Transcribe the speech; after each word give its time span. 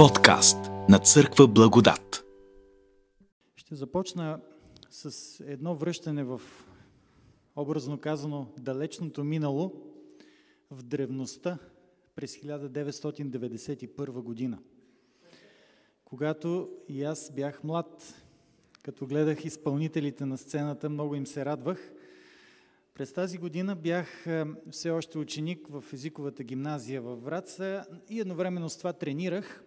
Подкаст 0.00 0.58
на 0.88 0.98
Църква 0.98 1.48
Благодат. 1.48 2.24
Ще 3.56 3.74
започна 3.74 4.40
с 4.90 5.40
едно 5.46 5.74
връщане 5.74 6.24
в, 6.24 6.40
образно 7.56 7.98
казано, 7.98 8.46
далечното 8.58 9.24
минало, 9.24 9.72
в 10.70 10.82
древността 10.82 11.58
през 12.14 12.36
1991 12.36 14.10
година. 14.10 14.58
Когато 16.04 16.68
и 16.88 17.04
аз 17.04 17.32
бях 17.34 17.64
млад, 17.64 18.14
като 18.82 19.06
гледах 19.06 19.44
изпълнителите 19.44 20.26
на 20.26 20.38
сцената, 20.38 20.90
много 20.90 21.14
им 21.14 21.26
се 21.26 21.44
радвах. 21.44 21.92
През 22.94 23.12
тази 23.12 23.38
година 23.38 23.76
бях 23.76 24.26
е, 24.26 24.44
все 24.70 24.90
още 24.90 25.18
ученик 25.18 25.66
в 25.68 25.84
езиковата 25.92 26.44
гимназия 26.44 27.02
във 27.02 27.24
Враца 27.24 27.84
и 28.08 28.20
едновременно 28.20 28.68
с 28.68 28.78
това 28.78 28.92
тренирах 28.92 29.64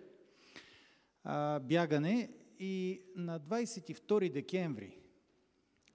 а, 1.23 1.59
бягане 1.59 2.29
и 2.59 3.01
на 3.15 3.39
22 3.39 4.31
декември, 4.31 4.97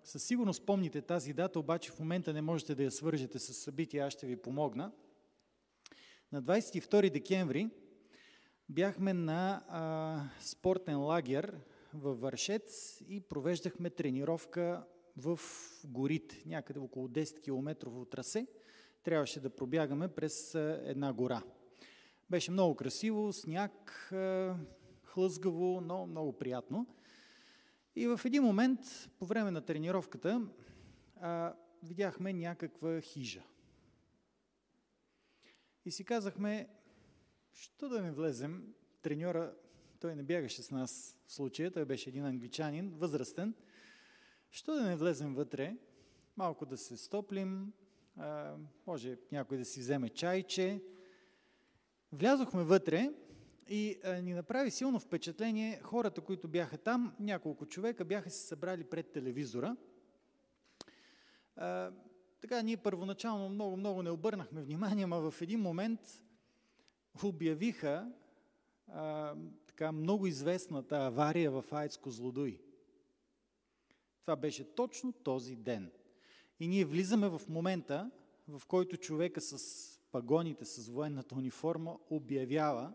със 0.05 0.23
сигурност 0.23 0.67
помните 0.67 1.03
тази 1.03 1.33
дата, 1.33 1.59
обаче 1.59 1.91
в 1.91 1.99
момента 1.99 2.33
не 2.33 2.43
можете 2.43 2.75
да 2.75 2.83
я 2.83 2.91
свържете 2.91 3.39
с 3.39 3.55
събития, 3.55 4.07
аз 4.07 4.13
ще 4.13 4.27
ви 4.27 4.37
помогна. 4.37 4.93
На 6.33 6.43
22 6.43 7.11
декември 7.11 7.71
бяхме 8.69 9.13
на 9.13 9.65
а, 9.69 10.23
спортен 10.41 11.01
лагер 11.01 11.61
във 11.95 12.21
Вършец 12.21 13.01
и 13.09 13.21
провеждахме 13.21 13.91
тренировка 13.91 14.85
в 15.17 15.41
горите, 15.85 16.43
някъде 16.47 16.79
около 16.79 17.09
10 17.09 17.43
км 17.43 18.07
трасе. 18.11 18.47
Трябваше 19.03 19.41
да 19.41 19.51
пробягаме 19.51 20.09
през 20.09 20.55
една 20.85 21.13
гора. 21.13 21.43
Беше 22.31 22.51
много 22.51 22.75
красиво, 22.75 23.33
сняг, 23.33 24.09
хлъзгаво, 25.09 25.81
но 25.81 26.07
много 26.07 26.33
приятно. 26.33 26.87
И 27.97 28.07
в 28.07 28.21
един 28.25 28.43
момент, 28.43 28.81
по 29.19 29.27
време 29.27 29.51
на 29.51 29.61
тренировката, 29.61 30.49
а, 31.21 31.55
видяхме 31.83 32.33
някаква 32.33 33.01
хижа. 33.01 33.43
И 35.85 35.91
си 35.91 36.05
казахме, 36.05 36.69
що 37.53 37.89
да 37.89 38.03
не 38.03 38.13
влезем, 38.13 38.75
треньора, 39.03 39.55
той 40.01 40.15
не 40.15 40.23
бягаше 40.23 40.63
с 40.63 40.71
нас 40.71 41.17
в 41.27 41.33
случая, 41.33 41.71
той 41.71 41.85
беше 41.85 42.11
един 42.11 42.25
англичанин, 42.25 42.91
възрастен, 42.91 43.55
що 44.51 44.75
да 44.75 44.83
не 44.83 44.97
влезем 44.97 45.35
вътре, 45.35 45.77
малко 46.37 46.67
да 46.67 46.77
се 46.77 46.97
стоплим, 46.97 47.73
а, 48.17 48.57
може 48.87 49.19
някой 49.33 49.59
да 49.59 49.65
си 49.65 49.81
вземе 49.81 50.09
чайче. 50.09 50.83
Влязохме 52.13 52.63
вътре 52.63 53.13
и 53.69 54.01
а, 54.05 54.13
ни 54.13 54.35
направи 54.35 54.71
силно 54.71 55.01
впечатление 55.01 55.81
хората, 55.83 56.21
които 56.21 56.49
бяха 56.49 56.79
там, 56.79 57.15
няколко 57.21 57.67
човека 57.67 58.05
бяха 58.05 58.31
се 58.31 58.47
събрали 58.47 58.85
пред 58.85 59.13
телевизора. 59.13 59.77
А, 61.57 61.93
така, 62.41 62.63
ние 62.63 62.77
първоначално 62.77 63.49
много-много 63.49 64.03
не 64.03 64.11
обърнахме 64.11 64.63
внимание, 64.63 65.07
но 65.07 65.31
в 65.31 65.43
един 65.43 65.61
момент 65.61 66.01
обявиха 67.25 68.13
а, 68.89 69.35
така 69.67 69.93
много 69.93 70.27
известната 70.27 70.97
авария 70.97 71.51
в 71.51 71.65
Айцко 71.73 72.11
Злодуй. 72.11 72.61
Това 74.21 74.37
беше 74.37 74.75
точно 74.75 75.13
този 75.13 75.57
ден. 75.57 75.91
И 76.61 76.69
ние 76.69 76.85
влизаме 76.85 77.29
в 77.29 77.43
момента, 77.49 78.11
в 78.49 78.67
който 78.67 78.97
човека 78.97 79.41
с 79.41 79.99
пагоните, 80.13 80.65
с 80.65 80.89
военната 80.89 81.35
униформа 81.35 81.99
обявява, 82.11 82.93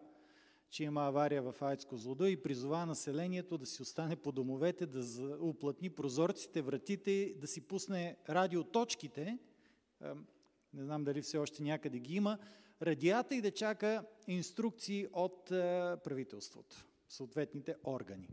че 0.73 0.83
има 0.83 1.01
авария 1.01 1.41
в 1.41 1.55
Айцко 1.61 1.97
Злодо 1.97 2.25
и 2.25 2.41
призова 2.41 2.85
населението 2.85 3.57
да 3.57 3.65
си 3.65 3.81
остане 3.81 4.15
по 4.15 4.31
домовете, 4.31 4.85
да 4.85 5.03
уплътни 5.41 5.89
прозорците, 5.89 6.61
вратите, 6.61 7.33
да 7.37 7.47
си 7.47 7.61
пусне 7.61 8.17
радиоточките, 8.29 9.37
не 10.73 10.83
знам 10.83 11.03
дали 11.03 11.21
все 11.21 11.37
още 11.37 11.63
някъде 11.63 11.99
ги 11.99 12.15
има, 12.15 12.37
радията 12.81 13.35
и 13.35 13.41
да 13.41 13.51
чака 13.51 14.05
инструкции 14.27 15.07
от 15.13 15.45
правителството, 16.03 16.85
съответните 17.09 17.75
органи. 17.83 18.29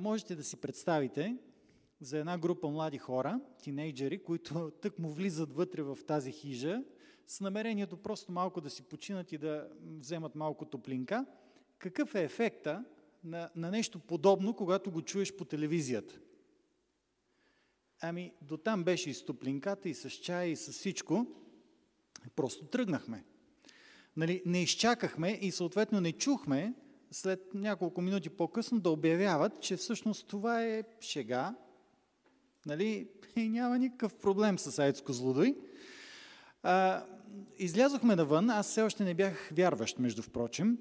Можете 0.00 0.36
да 0.36 0.44
си 0.44 0.56
представите 0.56 1.36
за 2.00 2.18
една 2.18 2.38
група 2.38 2.68
млади 2.68 2.98
хора, 2.98 3.40
тинейджери, 3.62 4.22
които 4.22 4.70
тък 4.80 4.98
му 4.98 5.10
влизат 5.10 5.52
вътре 5.52 5.82
в 5.82 5.98
тази 6.06 6.32
хижа, 6.32 6.82
с 7.32 7.40
намерението 7.40 7.96
просто 7.96 8.32
малко 8.32 8.60
да 8.60 8.70
си 8.70 8.82
починат 8.82 9.32
и 9.32 9.38
да 9.38 9.68
вземат 10.00 10.34
малко 10.34 10.64
топлинка. 10.64 11.26
Какъв 11.78 12.14
е 12.14 12.22
ефекта 12.22 12.84
на, 13.24 13.50
на 13.56 13.70
нещо 13.70 13.98
подобно, 13.98 14.56
когато 14.56 14.90
го 14.90 15.02
чуеш 15.02 15.36
по 15.36 15.44
телевизията? 15.44 16.18
Ами, 18.00 18.32
до 18.42 18.56
там 18.56 18.84
беше 18.84 19.10
и 19.10 19.14
с 19.14 19.24
топлинката, 19.24 19.88
и 19.88 19.94
с 19.94 20.10
чая, 20.10 20.50
и 20.50 20.56
с 20.56 20.72
всичко. 20.72 21.26
Просто 22.36 22.64
тръгнахме. 22.64 23.24
Нали, 24.16 24.42
не 24.46 24.62
изчакахме 24.62 25.38
и 25.40 25.50
съответно 25.50 26.00
не 26.00 26.12
чухме 26.12 26.74
след 27.10 27.54
няколко 27.54 28.00
минути 28.00 28.30
по-късно 28.30 28.80
да 28.80 28.90
обявяват, 28.90 29.60
че 29.60 29.76
всъщност 29.76 30.26
това 30.26 30.64
е 30.64 30.84
шега, 31.00 31.54
нали, 32.66 33.08
и 33.36 33.48
няма 33.48 33.78
никакъв 33.78 34.14
проблем 34.14 34.58
с 34.58 34.78
Айцко 34.78 35.12
злодой. 35.12 35.56
А, 36.62 37.06
излязохме 37.58 38.16
навън, 38.16 38.50
аз 38.50 38.66
все 38.68 38.82
още 38.82 39.04
не 39.04 39.14
бях 39.14 39.50
вярващ, 39.52 39.98
между 39.98 40.22
впрочем, 40.22 40.78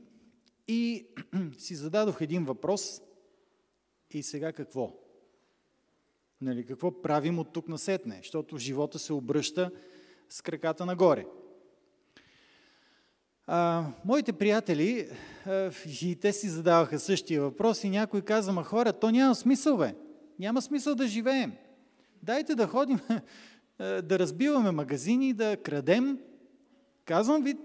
и 0.67 1.07
си 1.57 1.75
зададох 1.75 2.21
един 2.21 2.45
въпрос. 2.45 3.01
И 4.11 4.23
сега 4.23 4.51
какво? 4.51 4.95
Нали, 6.41 6.65
какво 6.65 7.01
правим 7.01 7.39
от 7.39 7.53
тук 7.53 7.67
насетне? 7.67 8.15
Защото 8.17 8.57
живота 8.57 8.99
се 8.99 9.13
обръща 9.13 9.71
с 10.29 10.41
краката 10.41 10.85
нагоре. 10.85 11.25
А, 13.47 13.85
моите 14.05 14.33
приятели, 14.33 15.09
а, 15.45 15.71
и 16.01 16.15
те 16.15 16.33
си 16.33 16.49
задаваха 16.49 16.99
същия 16.99 17.41
въпрос 17.41 17.83
и 17.83 17.89
някой 17.89 18.21
каза, 18.21 18.51
ма 18.51 18.63
хора, 18.63 18.93
то 18.93 19.11
няма 19.11 19.35
смисъл, 19.35 19.77
бе. 19.77 19.95
Няма 20.39 20.61
смисъл 20.61 20.95
да 20.95 21.07
живеем. 21.07 21.53
Дайте 22.23 22.55
да 22.55 22.67
ходим, 22.67 22.99
да 23.79 24.19
разбиваме 24.19 24.71
магазини, 24.71 25.33
да 25.33 25.57
крадем. 25.57 26.19
Казвам 27.11 27.43
ви, 27.43 27.57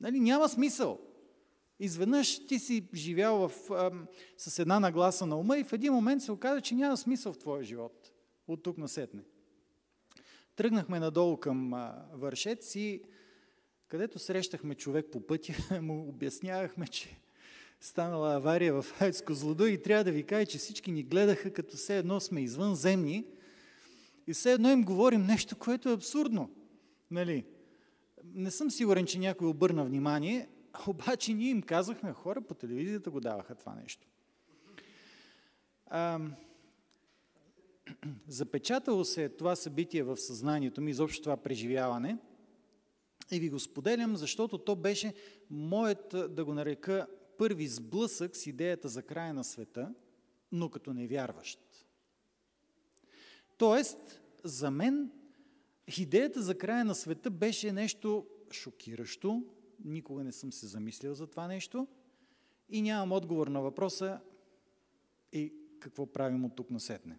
нали, 0.00 0.20
няма 0.20 0.48
смисъл. 0.48 1.00
Изведнъж 1.80 2.46
ти 2.46 2.58
си 2.58 2.88
живял 2.94 3.48
в, 3.48 3.70
а, 3.70 3.90
с 4.36 4.58
една 4.58 4.80
нагласа 4.80 5.26
на 5.26 5.36
ума 5.36 5.58
и 5.58 5.64
в 5.64 5.72
един 5.72 5.92
момент 5.92 6.22
се 6.22 6.32
оказа, 6.32 6.60
че 6.60 6.74
няма 6.74 6.96
смисъл 6.96 7.32
в 7.32 7.38
твоя 7.38 7.64
живот. 7.64 8.12
От 8.48 8.62
тук 8.62 8.78
насетне. 8.78 9.22
Тръгнахме 10.56 11.00
надолу 11.00 11.36
към 11.36 11.74
а, 11.74 12.04
Вършец 12.12 12.74
и 12.74 13.02
където 13.88 14.18
срещахме 14.18 14.74
човек 14.74 15.06
по 15.12 15.26
пътя, 15.26 15.54
му 15.82 16.08
обяснявахме, 16.08 16.86
че 16.86 17.20
станала 17.80 18.34
авария 18.34 18.82
в 18.82 18.86
Хайцко 18.98 19.34
злодо 19.34 19.66
и 19.66 19.82
трябва 19.82 20.04
да 20.04 20.12
ви 20.12 20.22
кажа, 20.22 20.46
че 20.46 20.58
всички 20.58 20.92
ни 20.92 21.02
гледаха 21.02 21.52
като 21.52 21.76
все 21.76 21.98
едно 21.98 22.20
сме 22.20 22.40
извънземни 22.40 23.26
и 24.26 24.32
все 24.32 24.52
едно 24.52 24.70
им 24.70 24.82
говорим 24.82 25.26
нещо, 25.26 25.56
което 25.56 25.88
е 25.88 25.94
абсурдно. 25.94 26.50
Нали? 27.10 27.44
Не 28.34 28.50
съм 28.50 28.70
сигурен, 28.70 29.06
че 29.06 29.18
някой 29.18 29.48
обърна 29.48 29.84
внимание, 29.84 30.48
обаче 30.86 31.34
ние 31.34 31.50
им 31.50 31.62
казахме, 31.62 32.12
хора 32.12 32.40
по 32.40 32.54
телевизията 32.54 33.10
го 33.10 33.20
даваха 33.20 33.54
това 33.54 33.74
нещо. 33.74 34.06
А, 35.86 36.20
запечатало 38.28 39.04
се 39.04 39.28
това 39.28 39.56
събитие 39.56 40.02
в 40.02 40.16
съзнанието 40.16 40.80
ми, 40.80 40.90
изобщо 40.90 41.22
това 41.22 41.36
преживяване– 41.36 42.18
и 43.30 43.40
ви 43.40 43.50
го 43.50 43.60
споделям, 43.60 44.16
защото 44.16 44.58
то 44.58 44.76
беше 44.76 45.14
моят, 45.50 46.14
да 46.28 46.44
го 46.44 46.54
нарека, 46.54 47.06
първи 47.38 47.66
сблъсък 47.66 48.36
с 48.36 48.46
идеята 48.46 48.88
за 48.88 49.02
края 49.02 49.34
на 49.34 49.44
света, 49.44 49.94
но 50.52 50.68
като 50.68 50.92
невярващ. 50.92 51.60
Тоест, 53.56 54.20
за 54.44 54.70
мен 54.70 55.10
идеята 55.98 56.42
за 56.42 56.58
края 56.58 56.84
на 56.84 56.94
света 56.94 57.30
беше 57.30 57.72
нещо 57.72 58.26
шокиращо, 58.52 59.44
никога 59.84 60.24
не 60.24 60.32
съм 60.32 60.52
се 60.52 60.66
замислил 60.66 61.14
за 61.14 61.26
това 61.26 61.46
нещо 61.46 61.86
и 62.68 62.82
нямам 62.82 63.12
отговор 63.12 63.46
на 63.46 63.60
въпроса 63.60 64.20
и 65.32 65.54
какво 65.80 66.12
правим 66.12 66.44
от 66.44 66.56
тук 66.56 66.70
насетне 66.70 67.18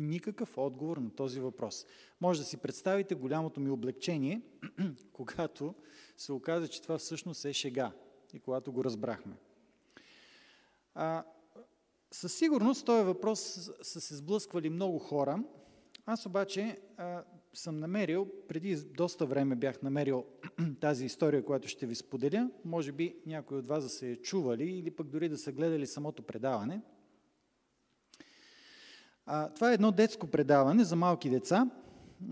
никакъв 0.00 0.58
отговор 0.58 0.96
на 0.96 1.10
този 1.10 1.40
въпрос. 1.40 1.86
Може 2.20 2.40
да 2.40 2.46
си 2.46 2.56
представите 2.56 3.14
голямото 3.14 3.60
ми 3.60 3.70
облегчение, 3.70 4.42
когато 5.12 5.74
се 6.16 6.32
оказа, 6.32 6.68
че 6.68 6.82
това 6.82 6.98
всъщност 6.98 7.44
е 7.44 7.52
шега 7.52 7.92
и 8.34 8.40
когато 8.40 8.72
го 8.72 8.84
разбрахме. 8.84 9.36
А, 10.94 11.24
със 12.10 12.34
сигурност 12.34 12.86
този 12.86 13.04
въпрос 13.04 13.40
са 13.82 14.00
се 14.00 14.16
сблъсквали 14.16 14.70
много 14.70 14.98
хора, 14.98 15.44
Аз 16.06 16.26
обаче 16.26 16.78
а, 16.96 17.24
съм 17.52 17.76
намерил, 17.78 18.28
преди 18.48 18.76
доста 18.76 19.26
време 19.26 19.56
бях 19.56 19.82
намерил 19.82 20.24
тази 20.80 21.04
история, 21.04 21.44
която 21.44 21.68
ще 21.68 21.86
ви 21.86 21.94
споделя. 21.94 22.50
Може 22.64 22.92
би 22.92 23.16
някой 23.26 23.58
от 23.58 23.66
вас 23.66 23.82
да 23.82 23.88
се 23.88 24.10
е 24.10 24.16
чували 24.16 24.64
или 24.64 24.90
пък 24.90 25.08
дори 25.08 25.28
да 25.28 25.38
са 25.38 25.52
гледали 25.52 25.86
самото 25.86 26.22
предаване. 26.22 26.80
А, 29.26 29.48
това 29.54 29.70
е 29.70 29.74
едно 29.74 29.92
детско 29.92 30.26
предаване 30.26 30.84
за 30.84 30.96
малки 30.96 31.30
деца, 31.30 31.70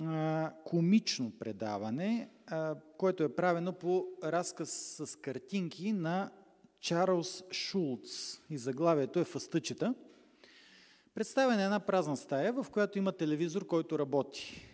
а, 0.02 0.52
комично 0.64 1.32
предаване, 1.38 2.28
а, 2.46 2.76
което 2.98 3.22
е 3.22 3.34
правено 3.34 3.72
по 3.72 4.06
разказ 4.24 4.70
с 4.70 5.16
картинки 5.16 5.92
на 5.92 6.30
Чарлз 6.80 7.44
Шулц. 7.52 8.40
И 8.50 8.58
заглавието 8.58 9.20
е 9.20 9.24
Фъстъчета. 9.24 9.94
Представена 11.18 11.62
е 11.62 11.64
една 11.64 11.80
празна 11.80 12.16
стая, 12.16 12.52
в 12.52 12.66
която 12.72 12.98
има 12.98 13.12
телевизор, 13.12 13.66
който 13.66 13.98
работи. 13.98 14.66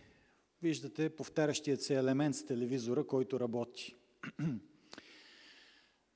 Виждате 0.63 1.09
повтарящият 1.09 1.83
се 1.83 1.95
елемент 1.95 2.35
с 2.35 2.47
телевизора, 2.47 3.07
който 3.07 3.41
работи. 3.41 3.95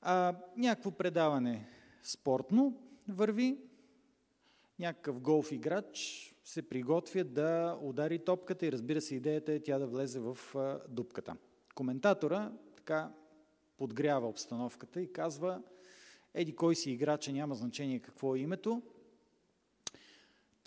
А, 0.01 0.35
някакво 0.57 0.91
предаване 0.91 1.67
спортно 2.03 2.77
върви, 3.07 3.57
някакъв 4.79 5.19
голф 5.19 5.51
играч 5.51 6.25
се 6.43 6.69
приготвя 6.69 7.23
да 7.23 7.79
удари 7.81 8.19
топката 8.19 8.65
и 8.65 8.71
разбира 8.71 9.01
се 9.01 9.15
идеята 9.15 9.53
е 9.53 9.59
тя 9.59 9.79
да 9.79 9.87
влезе 9.87 10.19
в 10.19 10.37
дупката. 10.89 11.35
Коментатора 11.75 12.51
така 12.75 13.11
подгрява 13.77 14.27
обстановката 14.27 15.01
и 15.01 15.13
казва 15.13 15.61
еди 16.33 16.55
кой 16.55 16.75
си 16.75 16.91
играча, 16.91 17.31
няма 17.31 17.55
значение 17.55 17.99
какво 17.99 18.35
е 18.35 18.39
името, 18.39 18.81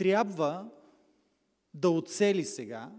трябва 0.02 0.70
да 1.74 1.90
оцели 1.90 2.44
сега, 2.44 2.92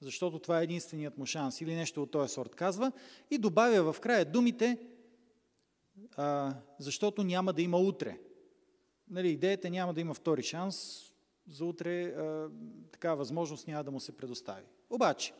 защото 0.00 0.38
това 0.38 0.60
е 0.60 0.64
единственият 0.64 1.18
му 1.18 1.26
шанс 1.26 1.60
или 1.60 1.74
нещо 1.74 2.02
от 2.02 2.10
този 2.10 2.34
сорт 2.34 2.54
казва 2.54 2.92
и 3.30 3.38
добавя 3.38 3.92
в 3.92 4.00
края 4.00 4.24
думите, 4.24 4.78
а, 6.16 6.54
защото 6.78 7.24
няма 7.24 7.52
да 7.52 7.62
има 7.62 7.78
утре. 7.78 8.18
Нали, 9.10 9.28
идеята 9.28 9.70
няма 9.70 9.94
да 9.94 10.00
има 10.00 10.14
втори 10.14 10.42
шанс, 10.42 11.04
за 11.50 11.64
утре 11.64 12.04
а, 12.04 12.48
така 12.92 13.14
възможност 13.14 13.66
няма 13.66 13.84
да 13.84 13.90
му 13.90 14.00
се 14.00 14.16
предостави. 14.16 14.66
Обаче, 14.90 15.32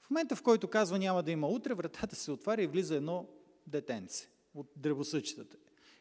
в 0.00 0.10
момента 0.10 0.36
в 0.36 0.42
който 0.42 0.68
казва 0.68 0.98
няма 0.98 1.22
да 1.22 1.30
има 1.30 1.48
утре, 1.48 1.74
вратата 1.74 2.16
се 2.16 2.32
отваря 2.32 2.62
и 2.62 2.66
влиза 2.66 2.94
едно 2.94 3.26
детенце 3.66 4.28
от 4.54 4.66
древосъчетата. 4.76 5.56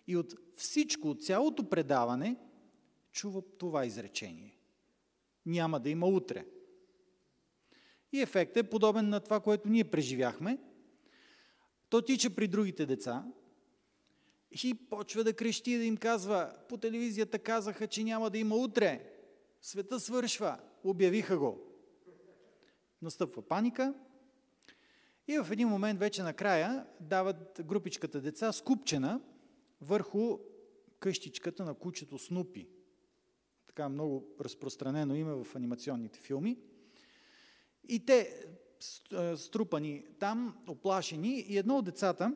И 0.08 0.18
от 0.18 0.34
всичко, 0.56 1.10
от 1.10 1.24
цялото 1.24 1.70
предаване, 1.70 2.36
чува 3.20 3.42
това 3.58 3.86
изречение. 3.86 4.56
Няма 5.46 5.80
да 5.80 5.90
има 5.90 6.08
утре. 6.08 6.46
И 8.12 8.22
ефектът 8.22 8.66
е 8.66 8.70
подобен 8.70 9.10
на 9.10 9.20
това, 9.20 9.40
което 9.40 9.70
ние 9.70 9.84
преживяхме. 9.84 10.58
То 11.90 12.02
тича 12.02 12.30
при 12.30 12.48
другите 12.48 12.86
деца 12.86 13.26
и 14.64 14.74
почва 14.90 15.24
да 15.24 15.34
крещи, 15.34 15.78
да 15.78 15.84
им 15.84 15.98
казва, 15.98 16.54
по 16.70 16.78
телевизията 16.78 17.40
казаха, 17.40 17.88
че 17.88 18.04
няма 18.04 18.30
да 18.30 18.38
има 18.38 18.56
утре. 18.56 19.12
Света 19.62 20.00
свършва. 20.00 20.60
Обявиха 20.84 21.38
го. 21.38 21.62
Настъпва 23.02 23.42
паника. 23.42 23.94
И 25.28 25.38
в 25.38 25.52
един 25.52 25.68
момент 25.68 26.00
вече 26.00 26.24
накрая 26.24 26.88
дават 27.00 27.62
групичката 27.66 28.22
деца 28.22 28.52
скупчена 28.52 29.22
върху 29.82 30.40
къщичката 31.00 31.66
на 31.66 31.74
кучето 31.74 32.18
Снупи. 32.18 32.79
Така 33.70 33.90
много 33.90 34.28
разпространено 34.42 35.16
име 35.16 35.34
в 35.34 35.48
анимационните 35.56 36.20
филми. 36.20 36.58
И 37.90 38.06
те 38.06 38.46
струпани 39.36 40.06
там, 40.20 40.58
оплашени, 40.68 41.40
и 41.40 41.58
едно 41.58 41.78
от 41.78 41.86
децата 41.86 42.36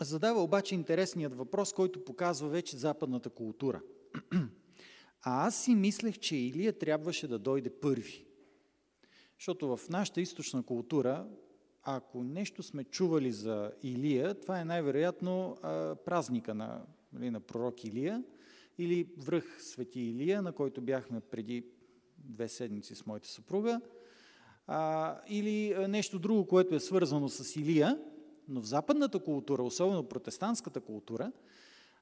задава 0.00 0.42
обаче 0.42 0.74
интересният 0.74 1.34
въпрос, 1.34 1.72
който 1.72 2.04
показва 2.04 2.48
вече 2.48 2.76
западната 2.76 3.30
култура. 3.30 3.80
А 5.22 5.46
аз 5.46 5.64
си 5.64 5.74
мислех, 5.74 6.18
че 6.18 6.36
Илия 6.36 6.78
трябваше 6.78 7.28
да 7.28 7.38
дойде 7.38 7.70
първи. 7.80 8.26
Защото 9.38 9.76
в 9.76 9.88
нашата 9.88 10.20
източна 10.20 10.62
култура, 10.62 11.28
ако 11.82 12.22
нещо 12.22 12.62
сме 12.62 12.84
чували 12.84 13.32
за 13.32 13.72
Илия, 13.82 14.40
това 14.40 14.60
е 14.60 14.64
най-вероятно 14.64 15.56
празника 16.04 16.54
на, 16.54 16.86
нали, 17.12 17.30
на 17.30 17.40
пророк 17.40 17.84
Илия 17.84 18.24
или 18.80 19.08
връх 19.16 19.62
Свети 19.62 20.00
Илия, 20.00 20.42
на 20.42 20.52
който 20.52 20.80
бяхме 20.80 21.20
преди 21.20 21.64
две 22.18 22.48
седмици 22.48 22.94
с 22.94 23.06
моята 23.06 23.28
съпруга, 23.28 23.80
а, 24.66 25.20
или 25.28 25.86
нещо 25.88 26.18
друго, 26.18 26.46
което 26.46 26.74
е 26.74 26.80
свързано 26.80 27.28
с 27.28 27.56
Илия, 27.56 27.98
но 28.48 28.60
в 28.60 28.66
западната 28.66 29.18
култура, 29.18 29.62
особено 29.62 30.08
протестантската 30.08 30.80
култура, 30.80 31.32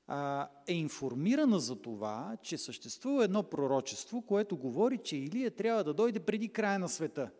а, 0.07 0.49
е 0.67 0.75
информирана 0.75 1.61
за 1.61 1.77
това, 1.77 2.37
че 2.43 2.59
съществува 2.59 3.25
едно 3.25 3.43
пророчество, 3.43 4.23
което 4.23 4.57
говори, 4.57 4.99
че 4.99 5.17
Илия 5.17 5.51
трябва 5.51 5.85
да 5.85 5.95
дойде 5.95 6.21
преди 6.21 6.49
края 6.49 6.79
на 6.79 6.89
света, 6.89 7.31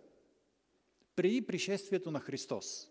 преди 1.17 1.47
пришествието 1.47 2.11
на 2.11 2.21
Христос. 2.21 2.91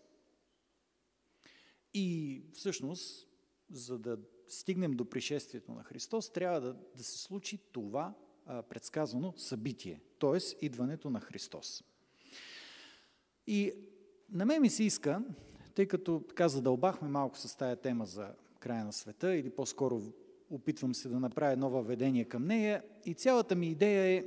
И 1.94 2.42
всъщност, 2.54 3.28
за 3.70 3.98
да 3.98 4.18
стигнем 4.48 4.92
до 4.92 5.04
пришествието 5.04 5.72
на 5.72 5.82
Христос, 5.82 6.30
трябва 6.30 6.60
да, 6.60 6.76
да 6.96 7.04
се 7.04 7.18
случи 7.18 7.58
това 7.72 8.14
а, 8.46 8.62
предсказано 8.62 9.34
събитие, 9.36 10.00
т.е. 10.18 10.64
идването 10.66 11.10
на 11.10 11.20
Христос. 11.20 11.84
И 13.46 13.72
на 14.30 14.46
мен 14.46 14.62
ми 14.62 14.70
се 14.70 14.84
иска, 14.84 15.22
тъй 15.74 15.86
като 15.86 16.22
така 16.28 16.48
задълбахме 16.48 17.08
малко 17.08 17.38
с 17.38 17.56
тая 17.56 17.76
тема 17.76 18.06
за 18.06 18.28
края 18.60 18.84
на 18.84 18.92
света, 18.92 19.36
или 19.36 19.50
по-скоро 19.50 20.02
опитвам 20.50 20.94
се 20.94 21.08
да 21.08 21.20
направя 21.20 21.56
нова 21.56 21.82
ведение 21.82 22.24
към 22.24 22.46
нея, 22.46 22.82
и 23.04 23.14
цялата 23.14 23.54
ми 23.54 23.66
идея 23.66 24.18
е, 24.18 24.24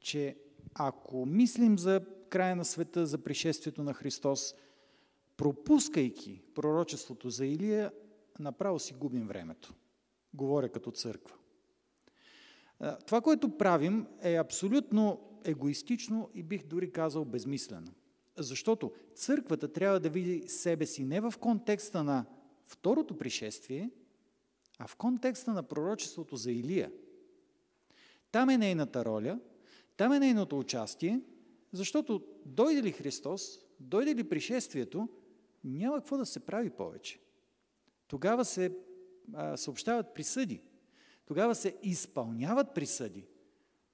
че 0.00 0.36
ако 0.74 1.26
мислим 1.26 1.78
за 1.78 2.00
края 2.28 2.56
на 2.56 2.64
света, 2.64 3.06
за 3.06 3.18
пришествието 3.18 3.82
на 3.82 3.94
Христос, 3.94 4.54
пропускайки 5.36 6.42
пророчеството 6.54 7.30
за 7.30 7.46
Илия, 7.46 7.92
направо 8.42 8.78
си 8.78 8.94
губим 8.94 9.26
времето. 9.26 9.74
Говоря 10.34 10.68
като 10.68 10.90
църква. 10.90 11.36
Това, 13.06 13.20
което 13.20 13.58
правим, 13.58 14.06
е 14.22 14.34
абсолютно 14.34 15.20
егоистично 15.44 16.30
и 16.34 16.42
бих 16.42 16.66
дори 16.66 16.92
казал 16.92 17.24
безмислено. 17.24 17.92
Защото 18.38 18.92
църквата 19.14 19.72
трябва 19.72 20.00
да 20.00 20.10
види 20.10 20.48
себе 20.48 20.86
си 20.86 21.04
не 21.04 21.20
в 21.20 21.34
контекста 21.40 22.04
на 22.04 22.26
второто 22.64 23.18
пришествие, 23.18 23.90
а 24.78 24.86
в 24.86 24.96
контекста 24.96 25.52
на 25.52 25.62
пророчеството 25.62 26.36
за 26.36 26.52
Илия. 26.52 26.92
Там 28.32 28.50
е 28.50 28.58
нейната 28.58 29.04
роля, 29.04 29.40
там 29.96 30.12
е 30.12 30.18
нейното 30.18 30.58
участие, 30.58 31.20
защото 31.72 32.24
дойде 32.46 32.82
ли 32.82 32.92
Христос, 32.92 33.58
дойде 33.80 34.14
ли 34.14 34.28
пришествието, 34.28 35.08
няма 35.64 35.96
какво 35.96 36.16
да 36.16 36.26
се 36.26 36.40
прави 36.40 36.70
повече. 36.70 37.20
Тогава 38.10 38.44
се 38.44 38.72
а, 39.34 39.56
съобщават 39.56 40.14
присъди. 40.14 40.60
Тогава 41.26 41.54
се 41.54 41.76
изпълняват 41.82 42.74
присъди. 42.74 43.26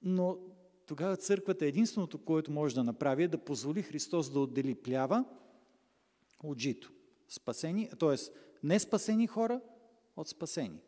Но 0.01 0.37
тогава 0.85 1.17
църквата 1.17 1.65
е 1.65 1.67
единственото, 1.67 2.17
което 2.17 2.51
може 2.51 2.75
да 2.75 2.83
направи, 2.83 3.23
е 3.23 3.27
да 3.27 3.37
позволи 3.37 3.81
Христос 3.81 4.29
да 4.29 4.39
отдели 4.39 4.75
плява 4.75 5.25
от 6.43 6.59
жито. 6.59 6.91
Спасени, 7.29 7.89
т.е. 7.99 8.15
не 8.63 8.79
спасени 8.79 9.27
хора 9.27 9.61
от 10.15 10.27
спасени. 10.27 10.81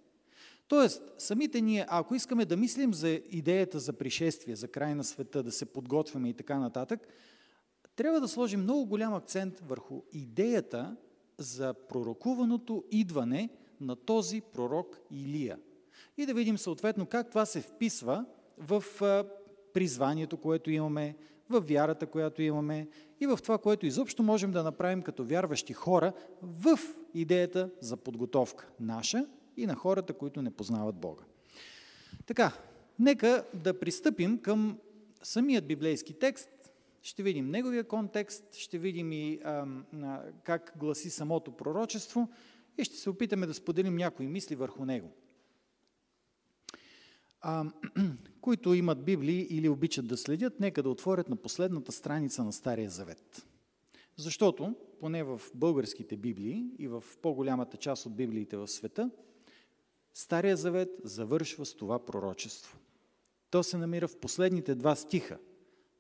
Тоест, 0.68 1.04
самите 1.18 1.62
ние, 1.62 1.86
ако 1.90 2.16
искаме 2.16 2.46
да 2.46 2.58
мислим 2.58 2.94
за 2.94 3.10
идеята 3.10 3.80
за 3.80 3.94
пришествие, 3.94 4.56
за 4.56 4.68
край 4.68 4.96
на 4.96 5.04
света, 5.04 5.44
да 5.44 5.52
се 5.52 5.66
подготвяме 5.66 6.30
и 6.30 6.34
така 6.34 6.60
нататък, 6.60 7.08
трябва 7.96 8.22
да 8.22 8.28
сложим 8.28 8.62
много 8.62 8.86
голям 8.86 9.14
акцент 9.14 9.60
върху 9.60 10.02
идеята 10.14 10.98
за 11.39 11.74
пророкуваното 11.74 12.84
идване 12.91 13.50
на 13.81 13.96
този 13.96 14.41
пророк 14.41 15.00
Илия. 15.12 15.60
И 16.17 16.25
да 16.25 16.34
видим 16.34 16.58
съответно 16.58 17.05
как 17.05 17.29
това 17.29 17.46
се 17.46 17.62
вписва 17.62 18.25
в 18.58 18.84
призванието, 19.74 20.38
което 20.38 20.72
имаме, 20.72 21.15
в 21.50 21.62
вярата, 21.62 22.08
която 22.08 22.41
имаме 22.41 22.88
и 23.19 23.27
в 23.27 23.39
това, 23.43 23.58
което 23.58 23.86
изобщо 23.86 24.24
можем 24.24 24.51
да 24.51 24.63
направим 24.63 25.01
като 25.01 25.24
вярващи 25.24 25.74
хора 25.74 26.13
в 26.41 26.79
идеята 27.13 27.69
за 27.81 27.98
подготовка 27.98 28.69
наша 28.79 29.25
и 29.58 29.65
на 29.65 29.75
хората, 29.75 30.13
които 30.13 30.41
не 30.41 30.51
познават 30.51 30.96
Бога. 30.96 31.24
Така, 32.25 32.51
нека 33.00 33.46
да 33.53 33.79
пристъпим 33.79 34.38
към 34.38 34.77
самият 35.24 35.67
библейски 35.67 36.13
текст. 36.13 36.50
Ще 37.01 37.24
видим 37.24 37.50
неговия 37.50 37.84
контекст, 37.84 38.56
ще 38.56 38.77
видим 38.77 39.12
и 39.12 39.39
а, 39.44 39.68
а, 39.94 40.24
как 40.44 40.74
гласи 40.77 41.10
самото 41.10 41.51
пророчество 41.51 42.29
и 42.77 42.84
ще 42.84 42.96
се 42.96 43.10
опитаме 43.10 43.48
да 43.48 43.53
споделим 43.53 43.96
някои 43.96 44.27
мисли 44.27 44.56
върху 44.56 44.86
него. 44.86 45.12
А, 47.41 47.65
които 48.41 48.74
имат 48.74 49.06
Библии 49.06 49.48
или 49.50 49.70
обичат 49.70 50.08
да 50.08 50.18
следят, 50.18 50.60
нека 50.60 50.84
да 50.84 50.89
отворят 50.89 51.29
на 51.29 51.36
последната 51.36 51.91
страница 51.91 52.44
на 52.44 52.53
Стария 52.53 52.89
Завет. 52.89 53.46
Защото, 54.18 54.75
поне 55.00 55.24
в 55.24 55.41
българските 55.56 56.18
Библии 56.18 56.65
и 56.79 56.88
в 56.88 57.03
по-голямата 57.22 57.77
част 57.77 58.06
от 58.06 58.15
Библиите 58.15 58.58
в 58.58 58.68
света, 58.68 59.12
Стария 60.13 60.58
Завет 60.58 60.89
завършва 61.03 61.65
с 61.65 61.75
това 61.75 62.06
пророчество. 62.06 62.77
То 63.51 63.63
се 63.63 63.77
намира 63.77 64.08
в 64.08 64.18
последните 64.18 64.75
два 64.75 64.96
стиха 64.96 65.38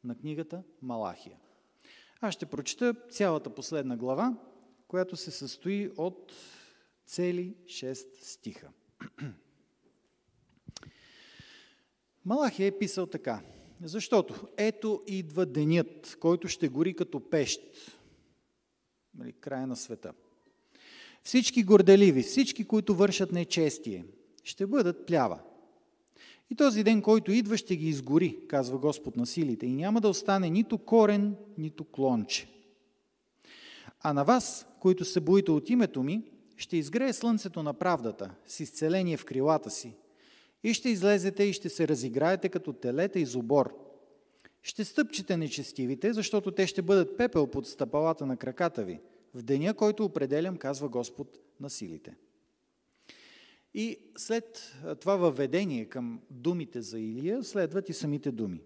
на 0.03 0.15
книгата 0.15 0.63
Малахия. 0.81 1.37
Аз 2.21 2.33
ще 2.33 2.45
прочета 2.45 2.95
цялата 3.09 3.49
последна 3.55 3.97
глава, 3.97 4.37
която 4.87 5.15
се 5.15 5.31
състои 5.31 5.89
от 5.97 6.33
цели 7.05 7.55
6 7.65 8.23
стиха. 8.23 8.69
Малахия 12.25 12.67
е 12.67 12.77
писал 12.79 13.05
така. 13.05 13.41
Защото 13.83 14.47
ето 14.57 15.03
идва 15.07 15.45
денят, 15.45 16.17
който 16.19 16.47
ще 16.47 16.67
гори 16.67 16.93
като 16.93 17.29
пещ. 17.29 17.61
Нали, 19.13 19.33
края 19.33 19.67
на 19.67 19.75
света. 19.75 20.13
Всички 21.23 21.63
горделиви, 21.63 22.23
всички, 22.23 22.65
които 22.65 22.95
вършат 22.95 23.31
нечестие, 23.31 24.05
ще 24.43 24.67
бъдат 24.67 25.05
плява. 25.05 25.39
И 26.51 26.55
този 26.55 26.83
ден, 26.83 27.01
който 27.01 27.31
идва, 27.31 27.57
ще 27.57 27.75
ги 27.75 27.89
изгори, 27.89 28.39
казва 28.47 28.77
Господ 28.77 29.17
на 29.17 29.25
силите, 29.25 29.65
и 29.65 29.75
няма 29.75 30.01
да 30.01 30.09
остане 30.09 30.49
нито 30.49 30.77
корен, 30.77 31.35
нито 31.57 31.83
клонче. 31.83 32.47
А 33.99 34.13
на 34.13 34.23
вас, 34.23 34.67
които 34.79 35.05
се 35.05 35.19
боите 35.19 35.51
от 35.51 35.69
името 35.69 36.03
ми, 36.03 36.23
ще 36.57 36.77
изгрее 36.77 37.13
слънцето 37.13 37.63
на 37.63 37.73
правдата 37.73 38.31
с 38.47 38.59
изцеление 38.59 39.17
в 39.17 39.25
крилата 39.25 39.69
си. 39.69 39.93
И 40.63 40.73
ще 40.73 40.89
излезете 40.89 41.43
и 41.43 41.53
ще 41.53 41.69
се 41.69 41.87
разиграете 41.87 42.49
като 42.49 42.73
телета 42.73 43.19
из 43.19 43.35
обор. 43.35 43.75
Ще 44.63 44.85
стъпчете 44.85 45.37
нечестивите, 45.37 46.13
защото 46.13 46.51
те 46.51 46.67
ще 46.67 46.81
бъдат 46.81 47.17
пепел 47.17 47.47
под 47.47 47.67
стъпалата 47.67 48.25
на 48.25 48.37
краката 48.37 48.83
ви, 48.83 48.99
в 49.33 49.41
деня, 49.41 49.73
който 49.73 50.05
определям, 50.05 50.57
казва 50.57 50.89
Господ 50.89 51.37
на 51.59 51.69
силите. 51.69 52.15
И 53.73 53.97
след 54.17 54.75
това 54.99 55.15
въведение 55.15 55.85
към 55.85 56.19
думите 56.29 56.81
за 56.81 56.99
Илия, 56.99 57.43
следват 57.43 57.89
и 57.89 57.93
самите 57.93 58.31
думи. 58.31 58.61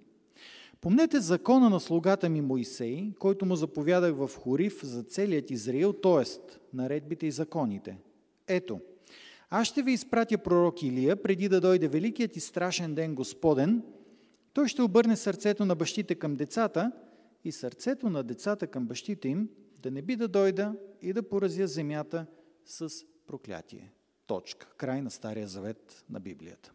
Помнете 0.81 1.19
закона 1.19 1.69
на 1.69 1.79
слугата 1.79 2.29
ми 2.29 2.41
Моисей, 2.41 3.13
който 3.19 3.45
му 3.45 3.55
заповядах 3.55 4.15
в 4.15 4.31
Хорив 4.37 4.79
за 4.83 5.03
целият 5.03 5.51
Израил, 5.51 5.93
т.е. 5.93 6.55
наредбите 6.73 7.27
и 7.27 7.31
законите. 7.31 7.97
Ето, 8.47 8.79
аз 9.49 9.67
ще 9.67 9.83
ви 9.83 9.91
изпратя 9.91 10.37
пророк 10.37 10.83
Илия, 10.83 11.23
преди 11.23 11.49
да 11.49 11.61
дойде 11.61 11.87
великият 11.87 12.35
и 12.35 12.39
страшен 12.39 12.95
ден 12.95 13.15
Господен. 13.15 13.83
Той 14.53 14.67
ще 14.67 14.81
обърне 14.81 15.15
сърцето 15.15 15.65
на 15.65 15.75
бащите 15.75 16.15
към 16.15 16.35
децата 16.35 16.91
и 17.43 17.51
сърцето 17.51 18.09
на 18.09 18.23
децата 18.23 18.67
към 18.67 18.85
бащите 18.85 19.27
им, 19.27 19.49
да 19.83 19.91
не 19.91 20.01
би 20.01 20.15
да 20.15 20.27
дойда 20.27 20.75
и 21.01 21.13
да 21.13 21.29
поразя 21.29 21.67
земята 21.67 22.25
с 22.65 22.89
проклятие. 23.27 23.91
Точка. 24.27 24.67
Край 24.77 25.01
на 25.01 25.11
Стария 25.11 25.47
завет 25.47 26.05
на 26.09 26.19
Библията. 26.19 26.73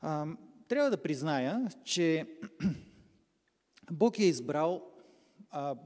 А, 0.00 0.26
трябва 0.68 0.90
да 0.90 1.02
призная, 1.02 1.68
че 1.84 2.38
Бог 3.90 4.18
е 4.18 4.24
избрал 4.24 4.92
а, 5.50 5.76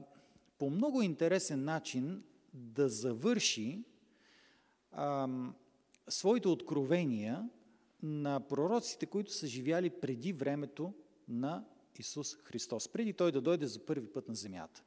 по 0.57 0.69
много 0.69 1.01
интересен 1.01 1.63
начин 1.63 2.23
да 2.53 2.89
завърши 2.89 3.83
а, 4.91 5.29
своите 6.07 6.47
откровения 6.47 7.49
на 8.03 8.47
пророците, 8.47 9.05
които 9.05 9.33
са 9.33 9.47
живяли 9.47 9.89
преди 9.89 10.33
времето 10.33 10.93
на 11.27 11.65
Исус 11.99 12.35
Христос, 12.35 12.87
преди 12.87 13.13
Той 13.13 13.31
да 13.31 13.41
дойде 13.41 13.67
за 13.67 13.85
първи 13.85 14.07
път 14.07 14.27
на 14.27 14.35
земята. 14.35 14.83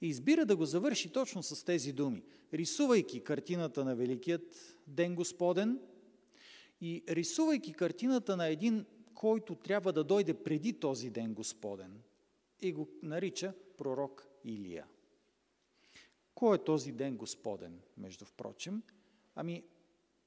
И 0.00 0.08
избира 0.08 0.46
да 0.46 0.56
го 0.56 0.64
завърши 0.64 1.12
точно 1.12 1.42
с 1.42 1.64
тези 1.64 1.92
думи, 1.92 2.22
рисувайки 2.52 3.24
картината 3.24 3.84
на 3.84 3.96
Великият 3.96 4.78
Ден 4.86 5.14
Господен 5.14 5.80
и 6.80 7.04
рисувайки 7.08 7.72
картината 7.72 8.36
на 8.36 8.46
един, 8.46 8.86
който 9.14 9.54
трябва 9.54 9.92
да 9.92 10.04
дойде 10.04 10.34
преди 10.34 10.72
този 10.72 11.10
Ден 11.10 11.34
Господен 11.34 12.02
и 12.60 12.72
го 12.72 12.88
нарича 13.02 13.52
пророк 13.76 14.28
Илия. 14.44 14.86
Кой 16.34 16.56
е 16.56 16.64
този 16.64 16.92
Ден 16.92 17.16
Господен, 17.16 17.80
между 17.96 18.24
впрочем? 18.24 18.82
Ами, 19.34 19.62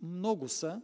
много 0.01 0.49
са. 0.49 0.81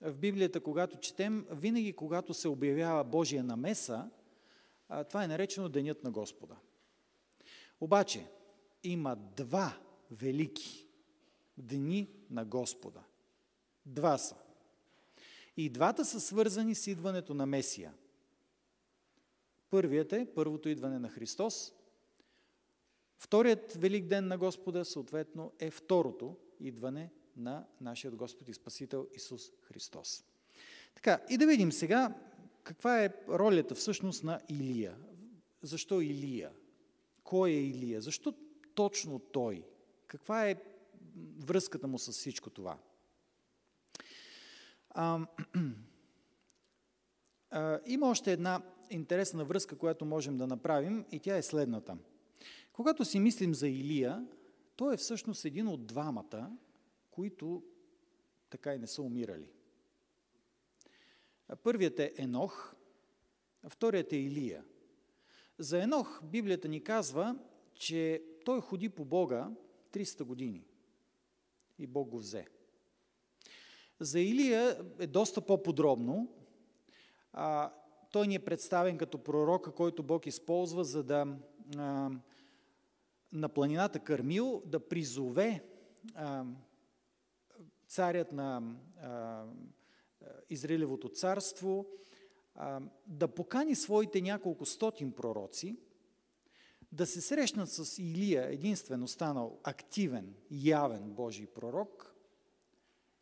В 0.00 0.16
Библията, 0.16 0.60
когато 0.60 0.98
четем, 0.98 1.46
винаги 1.50 1.92
когато 1.92 2.34
се 2.34 2.48
обявява 2.48 3.04
Божия 3.04 3.44
намеса, 3.44 4.10
това 5.08 5.24
е 5.24 5.28
наречено 5.28 5.68
Денят 5.68 6.04
на 6.04 6.10
Господа. 6.10 6.56
Обаче 7.80 8.26
има 8.82 9.16
два 9.16 9.80
велики 10.10 10.86
дни 11.58 12.10
на 12.30 12.44
Господа. 12.44 13.04
Два 13.86 14.18
са. 14.18 14.36
И 15.56 15.70
двата 15.70 16.04
са 16.04 16.20
свързани 16.20 16.74
с 16.74 16.86
идването 16.86 17.34
на 17.34 17.46
Месия. 17.46 17.94
Първият 19.70 20.12
е 20.12 20.28
първото 20.34 20.68
идване 20.68 20.98
на 20.98 21.08
Христос. 21.08 21.72
Вторият 23.18 23.72
велик 23.72 24.06
ден 24.06 24.28
на 24.28 24.38
Господа, 24.38 24.84
съответно, 24.84 25.52
е 25.58 25.70
второто 25.70 26.36
идване 26.60 27.10
на 27.36 27.66
нашия 27.80 28.10
Господ 28.10 28.48
и 28.48 28.54
Спасител 28.54 29.08
Исус 29.14 29.42
Христос. 29.62 30.24
Така, 30.94 31.20
и 31.30 31.36
да 31.36 31.46
видим 31.46 31.72
сега 31.72 32.14
каква 32.62 33.04
е 33.04 33.14
ролята 33.28 33.74
всъщност 33.74 34.24
на 34.24 34.40
Илия. 34.48 34.96
Защо 35.62 36.00
Илия? 36.00 36.52
Кой 37.26 37.50
е 37.50 37.60
Илия? 37.60 38.00
Защо 38.00 38.34
точно 38.74 39.18
той? 39.18 39.64
Каква 40.06 40.48
е 40.48 40.62
връзката 41.38 41.86
му 41.86 41.98
с 41.98 42.12
всичко 42.12 42.50
това? 42.50 42.78
А, 44.90 45.26
а, 47.50 47.80
има 47.86 48.08
още 48.08 48.32
една 48.32 48.62
интересна 48.90 49.44
връзка, 49.44 49.78
която 49.78 50.04
можем 50.04 50.36
да 50.36 50.46
направим 50.46 51.04
и 51.12 51.20
тя 51.20 51.36
е 51.36 51.42
следната. 51.42 51.98
Когато 52.72 53.04
си 53.04 53.20
мислим 53.20 53.54
за 53.54 53.68
Илия, 53.68 54.26
той 54.76 54.94
е 54.94 54.96
всъщност 54.96 55.44
един 55.44 55.68
от 55.68 55.86
двамата, 55.86 56.56
които 57.10 57.62
така 58.50 58.74
и 58.74 58.78
не 58.78 58.86
са 58.86 59.02
умирали. 59.02 59.48
Първият 61.62 61.98
е 61.98 62.14
Енох, 62.16 62.74
а 63.62 63.68
вторият 63.68 64.12
е 64.12 64.16
Илия– 64.16 64.64
за 65.58 65.82
Енох 65.82 66.20
Библията 66.24 66.68
ни 66.68 66.84
казва, 66.84 67.38
че 67.74 68.22
той 68.44 68.60
ходи 68.60 68.88
по 68.88 69.04
Бога 69.04 69.50
300 69.92 70.22
години 70.22 70.64
и 71.78 71.86
Бог 71.86 72.08
го 72.08 72.18
взе. 72.18 72.46
За 74.00 74.20
Илия 74.20 74.84
е 74.98 75.06
доста 75.06 75.40
по-подробно. 75.40 76.28
Той 78.12 78.26
ни 78.26 78.34
е 78.34 78.44
представен 78.44 78.98
като 78.98 79.18
пророка, 79.18 79.72
който 79.72 80.02
Бог 80.02 80.26
използва, 80.26 80.84
за 80.84 81.02
да 81.02 81.38
а, 81.76 82.10
на 83.32 83.48
планината 83.48 83.98
Кармил 83.98 84.62
да 84.66 84.88
призове 84.88 85.64
а, 86.14 86.44
царят 87.88 88.32
на 88.32 88.76
а, 89.02 89.44
Израилевото 90.50 91.08
царство, 91.08 91.86
да 93.06 93.28
покани 93.28 93.74
своите 93.74 94.20
няколко 94.20 94.66
стотин 94.66 95.12
пророци, 95.12 95.76
да 96.92 97.06
се 97.06 97.20
срещнат 97.20 97.70
с 97.70 97.98
Илия, 97.98 98.52
единствен 98.52 99.02
останал 99.02 99.60
активен, 99.62 100.34
явен 100.50 101.10
Божий 101.10 101.46
пророк, 101.46 102.14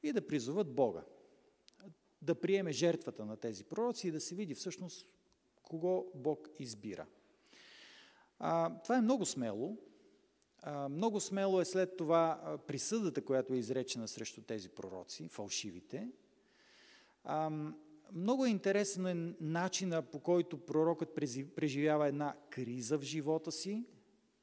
и 0.02 0.12
да 0.12 0.26
призоват 0.26 0.74
Бога. 0.74 1.04
Да 2.22 2.40
приеме 2.40 2.72
жертвата 2.72 3.24
на 3.24 3.36
тези 3.36 3.64
пророци 3.64 4.08
и 4.08 4.10
да 4.10 4.20
се 4.20 4.34
види 4.34 4.54
всъщност 4.54 5.08
кого 5.62 6.06
Бог 6.14 6.48
избира. 6.58 7.06
А, 8.38 8.80
това 8.82 8.96
е 8.96 9.00
много 9.00 9.26
смело. 9.26 9.76
А, 10.62 10.88
много 10.88 11.20
смело 11.20 11.60
е 11.60 11.64
след 11.64 11.96
това 11.96 12.58
присъдата, 12.66 13.24
която 13.24 13.54
е 13.54 13.58
изречена 13.58 14.08
срещу 14.08 14.42
тези 14.42 14.68
пророци, 14.68 15.28
фалшивите. 15.28 16.08
А, 17.24 17.50
много 18.14 18.46
интересен 18.46 19.06
е 19.06 19.34
начина 19.40 20.02
по 20.02 20.20
който 20.20 20.58
пророкът 20.58 21.14
преживява 21.56 22.08
една 22.08 22.36
криза 22.50 22.98
в 22.98 23.02
живота 23.02 23.52
си. 23.52 23.84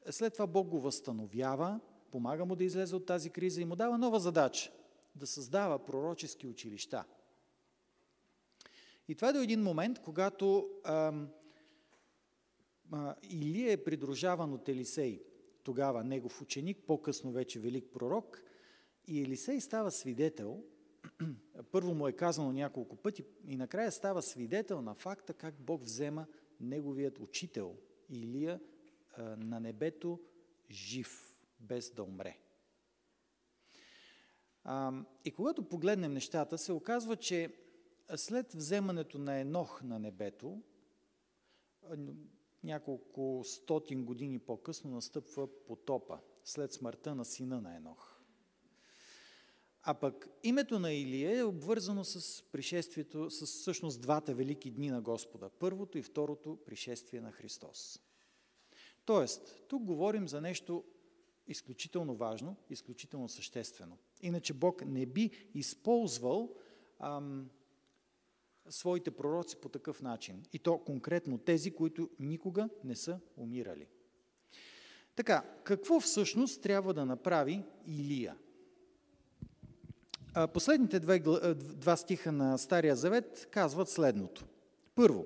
След 0.10 0.34
това 0.34 0.48
Бог 0.48 0.68
го 0.68 0.82
възстановява, 0.82 1.80
помага 2.12 2.46
му 2.46 2.56
да 2.56 2.64
излезе 2.64 2.96
от 2.96 3.06
тази 3.06 3.30
криза 3.30 3.62
и 3.62 3.66
му 3.66 3.76
дава 3.76 3.98
нова 3.98 4.20
задача 4.20 4.72
да 5.16 5.28
създава 5.28 5.86
пророчески 5.86 6.48
училища. 6.48 7.04
И 9.08 9.16
това 9.16 9.30
е 9.30 9.34
до 9.34 9.40
един 9.40 9.64
момент, 9.64 10.00
когато 10.00 10.70
а, 10.84 11.14
Илия 13.24 13.72
е 13.72 13.84
придружаван 13.84 14.54
от 14.54 14.70
Елисей, 14.70 15.24
тогава 15.64 16.04
негов 16.04 16.42
ученик, 16.42 16.78
по-късно 16.88 17.32
вече 17.32 17.60
велик 17.60 17.86
пророк, 17.94 18.42
и 19.08 19.22
Елисей 19.22 19.62
става 19.62 19.92
свидетел 19.92 20.64
първо 21.72 21.94
му 21.94 22.08
е 22.08 22.14
казано 22.14 22.52
няколко 22.52 22.96
пъти 22.96 23.26
и 23.48 23.58
накрая 23.58 23.92
става 23.92 24.22
свидетел 24.22 24.82
на 24.82 24.94
факта 24.94 25.34
как 25.34 25.56
Бог 25.62 25.84
взема 25.84 26.28
неговият 26.60 27.20
учител 27.20 27.76
Илия 28.10 28.60
на 29.38 29.60
небето 29.60 30.20
жив, 30.72 31.38
без 31.60 31.92
да 31.92 32.04
умре. 32.04 32.38
И 35.26 35.32
когато 35.36 35.70
погледнем 35.70 36.14
нещата, 36.14 36.58
се 36.58 36.74
оказва, 36.74 37.16
че 37.16 37.56
след 38.16 38.54
вземането 38.54 39.20
на 39.20 39.40
Енох 39.40 39.84
на 39.84 40.00
небето, 40.00 40.62
няколко 42.64 43.42
стотин 43.44 44.06
години 44.06 44.40
по-късно 44.40 44.92
настъпва 44.92 45.66
потопа, 45.66 46.20
след 46.44 46.74
смъртта 46.74 47.16
на 47.16 47.26
сина 47.26 47.62
на 47.62 47.76
Енох. 47.76 48.11
А 49.84 49.94
пък 49.94 50.30
името 50.44 50.80
на 50.80 50.94
Илия 50.94 51.40
е 51.40 51.44
обвързано 51.44 52.04
с 52.04 52.44
пришествието, 52.52 53.30
с 53.30 53.46
всъщност 53.46 54.02
двата 54.02 54.34
велики 54.34 54.72
дни 54.72 54.90
на 54.90 55.02
Господа. 55.02 55.50
Първото 55.50 55.98
и 55.98 56.04
второто 56.04 56.58
пришествие 56.66 57.22
на 57.22 57.32
Христос. 57.32 58.00
Тоест, 59.06 59.64
тук 59.68 59.84
говорим 59.84 60.28
за 60.28 60.42
нещо 60.42 60.84
изключително 61.48 62.16
важно, 62.16 62.56
изключително 62.70 63.30
съществено. 63.30 63.98
Иначе 64.22 64.54
Бог 64.54 64.86
не 64.86 65.06
би 65.06 65.50
използвал 65.54 66.56
ам, 67.00 67.50
своите 68.70 69.12
пророци 69.12 69.56
по 69.62 69.70
такъв 69.70 70.02
начин. 70.02 70.44
И 70.54 70.60
то 70.60 70.78
конкретно 70.78 71.38
тези, 71.38 71.72
които 71.72 72.10
никога 72.20 72.70
не 72.84 72.96
са 72.96 73.20
умирали. 73.38 73.88
Така, 75.16 75.44
какво 75.64 76.00
всъщност 76.00 76.62
трябва 76.62 76.94
да 76.94 77.06
направи 77.06 77.64
Илия? 77.88 78.38
Последните 80.54 81.00
два, 81.00 81.20
два 81.56 81.96
стиха 81.96 82.32
на 82.32 82.58
Стария 82.58 82.96
Завет 82.96 83.48
казват 83.52 83.90
следното. 83.90 84.46
Първо, 84.96 85.26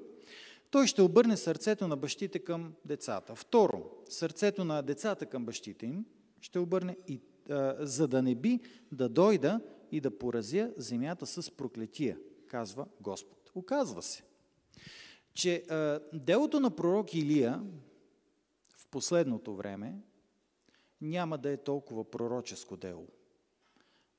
той 0.71 0.87
ще 0.87 1.01
обърне 1.01 1.37
сърцето 1.37 1.87
на 1.87 1.97
бащите 1.97 2.39
към 2.39 2.73
децата. 2.85 3.35
Второ, 3.35 3.91
сърцето 4.09 4.65
на 4.65 4.81
децата 4.81 5.25
към 5.25 5.45
бащите 5.45 5.85
им 5.85 6.05
ще 6.41 6.59
обърне 6.59 6.97
и 7.07 7.21
за 7.79 8.07
да 8.07 8.21
не 8.21 8.35
би 8.35 8.59
да 8.91 9.09
дойда 9.09 9.61
и 9.91 10.01
да 10.01 10.17
поразя 10.17 10.71
земята 10.77 11.25
с 11.25 11.51
проклетия, 11.51 12.17
казва 12.47 12.87
Господ. 13.01 13.51
Оказва 13.55 14.01
се, 14.01 14.23
че 15.33 15.63
а, 15.69 15.99
делото 16.13 16.59
на 16.59 16.75
пророк 16.75 17.13
Илия 17.13 17.63
в 18.77 18.87
последното 18.87 19.55
време 19.55 19.95
няма 21.01 21.37
да 21.37 21.49
е 21.49 21.57
толкова 21.57 22.11
пророческо 22.11 22.77
дело. 22.77 23.07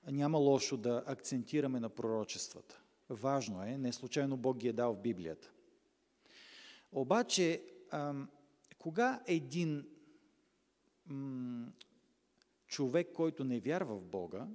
Няма 0.06 0.38
лошо 0.38 0.76
да 0.76 1.02
акцентираме 1.06 1.80
на 1.80 1.88
пророчествата. 1.88 2.82
Важно 3.10 3.62
е, 3.62 3.78
не 3.78 3.92
случайно 3.92 4.36
Бог 4.36 4.56
ги 4.56 4.68
е 4.68 4.72
дал 4.72 4.94
в 4.94 5.00
Библията. 5.00 5.52
Обаче, 6.92 7.62
кога 8.78 9.22
един 9.26 9.86
човек, 12.66 13.12
който 13.12 13.44
не 13.44 13.60
вярва 13.60 13.96
в 13.96 14.04
Бога, 14.04 14.48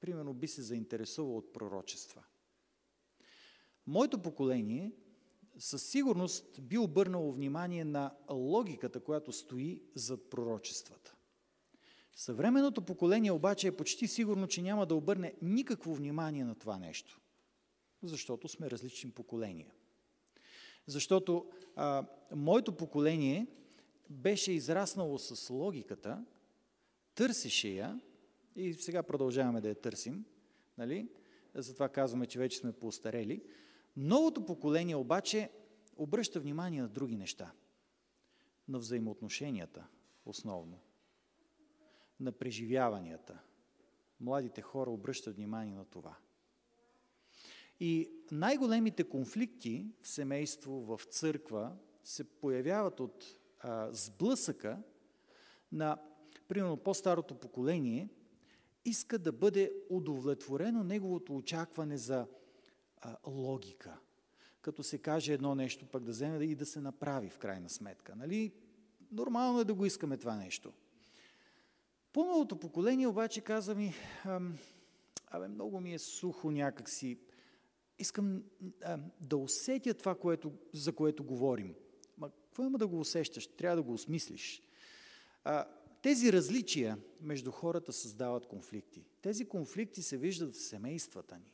примерно 0.00 0.34
би 0.34 0.48
се 0.48 0.62
заинтересувал 0.62 1.36
от 1.36 1.52
пророчества? 1.52 2.24
Моето 3.86 4.22
поколение 4.22 4.92
със 5.58 5.86
сигурност 5.86 6.62
би 6.62 6.78
обърнало 6.78 7.32
внимание 7.32 7.84
на 7.84 8.14
логиката, 8.30 9.00
която 9.00 9.32
стои 9.32 9.82
зад 9.94 10.30
пророчествата. 10.30 11.13
Съвременното 12.16 12.82
поколение 12.82 13.32
обаче 13.32 13.66
е 13.66 13.76
почти 13.76 14.08
сигурно, 14.08 14.46
че 14.46 14.62
няма 14.62 14.86
да 14.86 14.94
обърне 14.94 15.34
никакво 15.42 15.94
внимание 15.94 16.44
на 16.44 16.54
това 16.54 16.78
нещо, 16.78 17.20
защото 18.02 18.48
сме 18.48 18.70
различни 18.70 19.10
поколения. 19.10 19.72
Защото 20.86 21.50
а, 21.76 22.06
моето 22.34 22.76
поколение 22.76 23.46
беше 24.10 24.52
израснало 24.52 25.18
с 25.18 25.50
логиката, 25.50 26.24
търсеше 27.14 27.68
я 27.68 28.00
и 28.56 28.74
сега 28.74 29.02
продължаваме 29.02 29.60
да 29.60 29.68
я 29.68 29.80
търсим, 29.80 30.24
нали? 30.78 31.08
затова 31.54 31.88
казваме, 31.88 32.26
че 32.26 32.38
вече 32.38 32.58
сме 32.58 32.72
поостарели. 32.72 33.42
Новото 33.96 34.46
поколение 34.46 34.96
обаче 34.96 35.50
обръща 35.96 36.40
внимание 36.40 36.82
на 36.82 36.88
други 36.88 37.16
неща. 37.16 37.52
На 38.68 38.78
взаимоотношенията, 38.78 39.86
основно. 40.26 40.78
На 42.24 42.32
преживяванията. 42.32 43.38
Младите 44.20 44.62
хора 44.62 44.90
обръщат 44.90 45.36
внимание 45.36 45.74
на 45.74 45.84
това. 45.84 46.16
И 47.80 48.10
най-големите 48.30 49.04
конфликти 49.04 49.86
в 50.02 50.08
семейство, 50.08 50.72
в 50.72 51.00
църква 51.04 51.76
се 52.04 52.24
появяват 52.24 53.00
от 53.00 53.24
а, 53.60 53.92
сблъсъка 53.92 54.82
на, 55.72 55.98
примерно, 56.48 56.76
по-старото 56.76 57.34
поколение 57.34 58.08
иска 58.84 59.18
да 59.18 59.32
бъде 59.32 59.72
удовлетворено 59.90 60.84
неговото 60.84 61.36
очакване 61.36 61.96
за 61.96 62.26
а, 63.00 63.16
логика. 63.26 63.98
Като 64.60 64.82
се 64.82 64.98
каже 64.98 65.32
едно 65.32 65.54
нещо, 65.54 65.86
пък 65.86 66.04
да 66.04 66.10
вземе 66.10 66.44
и 66.44 66.54
да 66.54 66.66
се 66.66 66.80
направи 66.80 67.30
в 67.30 67.38
крайна 67.38 67.70
сметка. 67.70 68.16
Нали? 68.16 68.52
Нормално 69.12 69.60
е 69.60 69.64
да 69.64 69.74
го 69.74 69.86
искаме 69.86 70.16
това 70.16 70.36
нещо. 70.36 70.72
По-новото 72.14 72.56
поколение 72.56 73.06
обаче 73.06 73.40
каза 73.40 73.74
ми, 73.74 73.94
абе, 75.26 75.48
много 75.48 75.80
ми 75.80 75.94
е 75.94 75.98
сухо 75.98 76.50
някакси, 76.50 77.18
искам 77.98 78.42
а, 78.82 78.98
да 79.20 79.36
усетя 79.36 79.94
това, 79.94 80.14
което, 80.14 80.52
за 80.72 80.92
което 80.92 81.24
говорим. 81.24 81.74
Ма 82.18 82.30
какво 82.30 82.64
има 82.64 82.78
да 82.78 82.86
го 82.86 83.00
усещаш? 83.00 83.46
Трябва 83.46 83.76
да 83.76 83.82
го 83.82 83.92
осмислиш. 83.92 84.62
А, 85.44 85.66
тези 86.02 86.32
различия 86.32 86.98
между 87.20 87.50
хората 87.50 87.92
създават 87.92 88.46
конфликти. 88.46 89.04
Тези 89.22 89.44
конфликти 89.44 90.02
се 90.02 90.18
виждат 90.18 90.54
в 90.54 90.62
семействата 90.62 91.38
ни. 91.38 91.52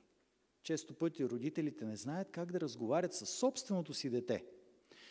Често 0.63 0.95
пъти 0.95 1.25
родителите 1.25 1.85
не 1.85 1.97
знаят 1.97 2.29
как 2.31 2.53
да 2.53 2.61
разговарят 2.61 3.15
с 3.15 3.27
собственото 3.27 3.95
си 3.95 4.11
дете. 4.11 4.45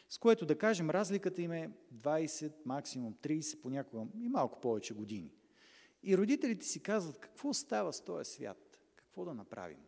С 0.09 0.17
което 0.17 0.45
да 0.45 0.57
кажем, 0.57 0.89
разликата 0.89 1.41
им 1.41 1.51
е 1.51 1.71
20, 1.95 2.51
максимум 2.65 3.13
30, 3.13 3.61
понякога 3.61 4.05
и 4.21 4.29
малко 4.29 4.61
повече 4.61 4.93
години. 4.93 5.31
И 6.03 6.17
родителите 6.17 6.65
си 6.65 6.83
казват, 6.83 7.17
какво 7.17 7.53
става 7.53 7.93
с 7.93 8.01
този 8.01 8.31
свят? 8.31 8.79
Какво 8.95 9.25
да 9.25 9.33
направим? 9.33 9.79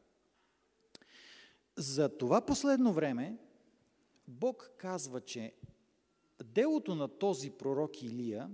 За 1.77 2.17
това 2.17 2.45
последно 2.45 2.93
време 2.93 3.37
Бог 4.27 4.71
казва, 4.77 5.21
че 5.21 5.53
делото 6.43 6.95
на 6.95 7.07
този 7.07 7.51
пророк 7.51 8.03
Илия 8.03 8.49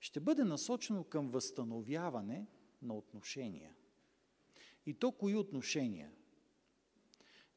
ще 0.00 0.20
бъде 0.20 0.44
насочено 0.44 1.04
към 1.04 1.30
възстановяване 1.30 2.46
на 2.82 2.94
отношения. 2.94 3.74
И 4.86 4.94
то 4.94 5.12
кои 5.12 5.36
отношения? 5.36 6.12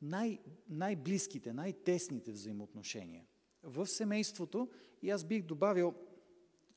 Най- 0.02 0.40
най-близките, 0.70 1.54
най-тесните 1.54 2.32
взаимоотношения. 2.32 3.26
В 3.64 3.88
семейството 3.88 4.70
и 5.02 5.10
аз 5.10 5.24
бих 5.24 5.44
добавил 5.44 5.94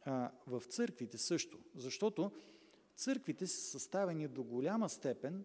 а, 0.09 0.31
в 0.47 0.63
църквите 0.69 1.19
също, 1.19 1.59
защото 1.75 2.33
църквите 2.97 3.47
са 3.47 3.71
съставени 3.71 4.29
до 4.29 4.43
голяма 4.43 4.89
степен 4.89 5.45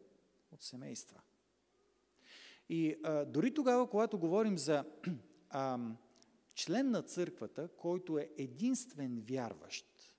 от 0.51 0.61
семейства. 0.61 1.21
И 2.69 2.95
а, 3.03 3.25
дори 3.25 3.53
тогава, 3.53 3.89
когато 3.89 4.19
говорим 4.19 4.57
за 4.57 4.85
а, 5.49 5.79
член 6.55 6.91
на 6.91 7.01
църквата, 7.01 7.67
който 7.67 8.17
е 8.17 8.29
единствен 8.37 9.23
вярващ 9.29 10.15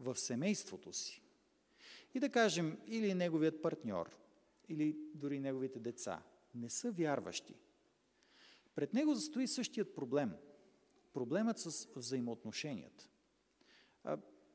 в 0.00 0.16
семейството 0.16 0.92
си, 0.92 1.22
и 2.14 2.20
да 2.20 2.30
кажем, 2.30 2.78
или 2.86 3.14
неговият 3.14 3.62
партньор, 3.62 4.16
или 4.68 4.96
дори 5.14 5.40
неговите 5.40 5.78
деца, 5.78 6.22
не 6.54 6.70
са 6.70 6.92
вярващи, 6.92 7.54
пред 8.74 8.94
него 8.94 9.14
застои 9.14 9.48
същият 9.48 9.94
проблем. 9.94 10.32
Проблемът 11.12 11.58
с 11.58 11.88
взаимоотношенията. 11.96 13.08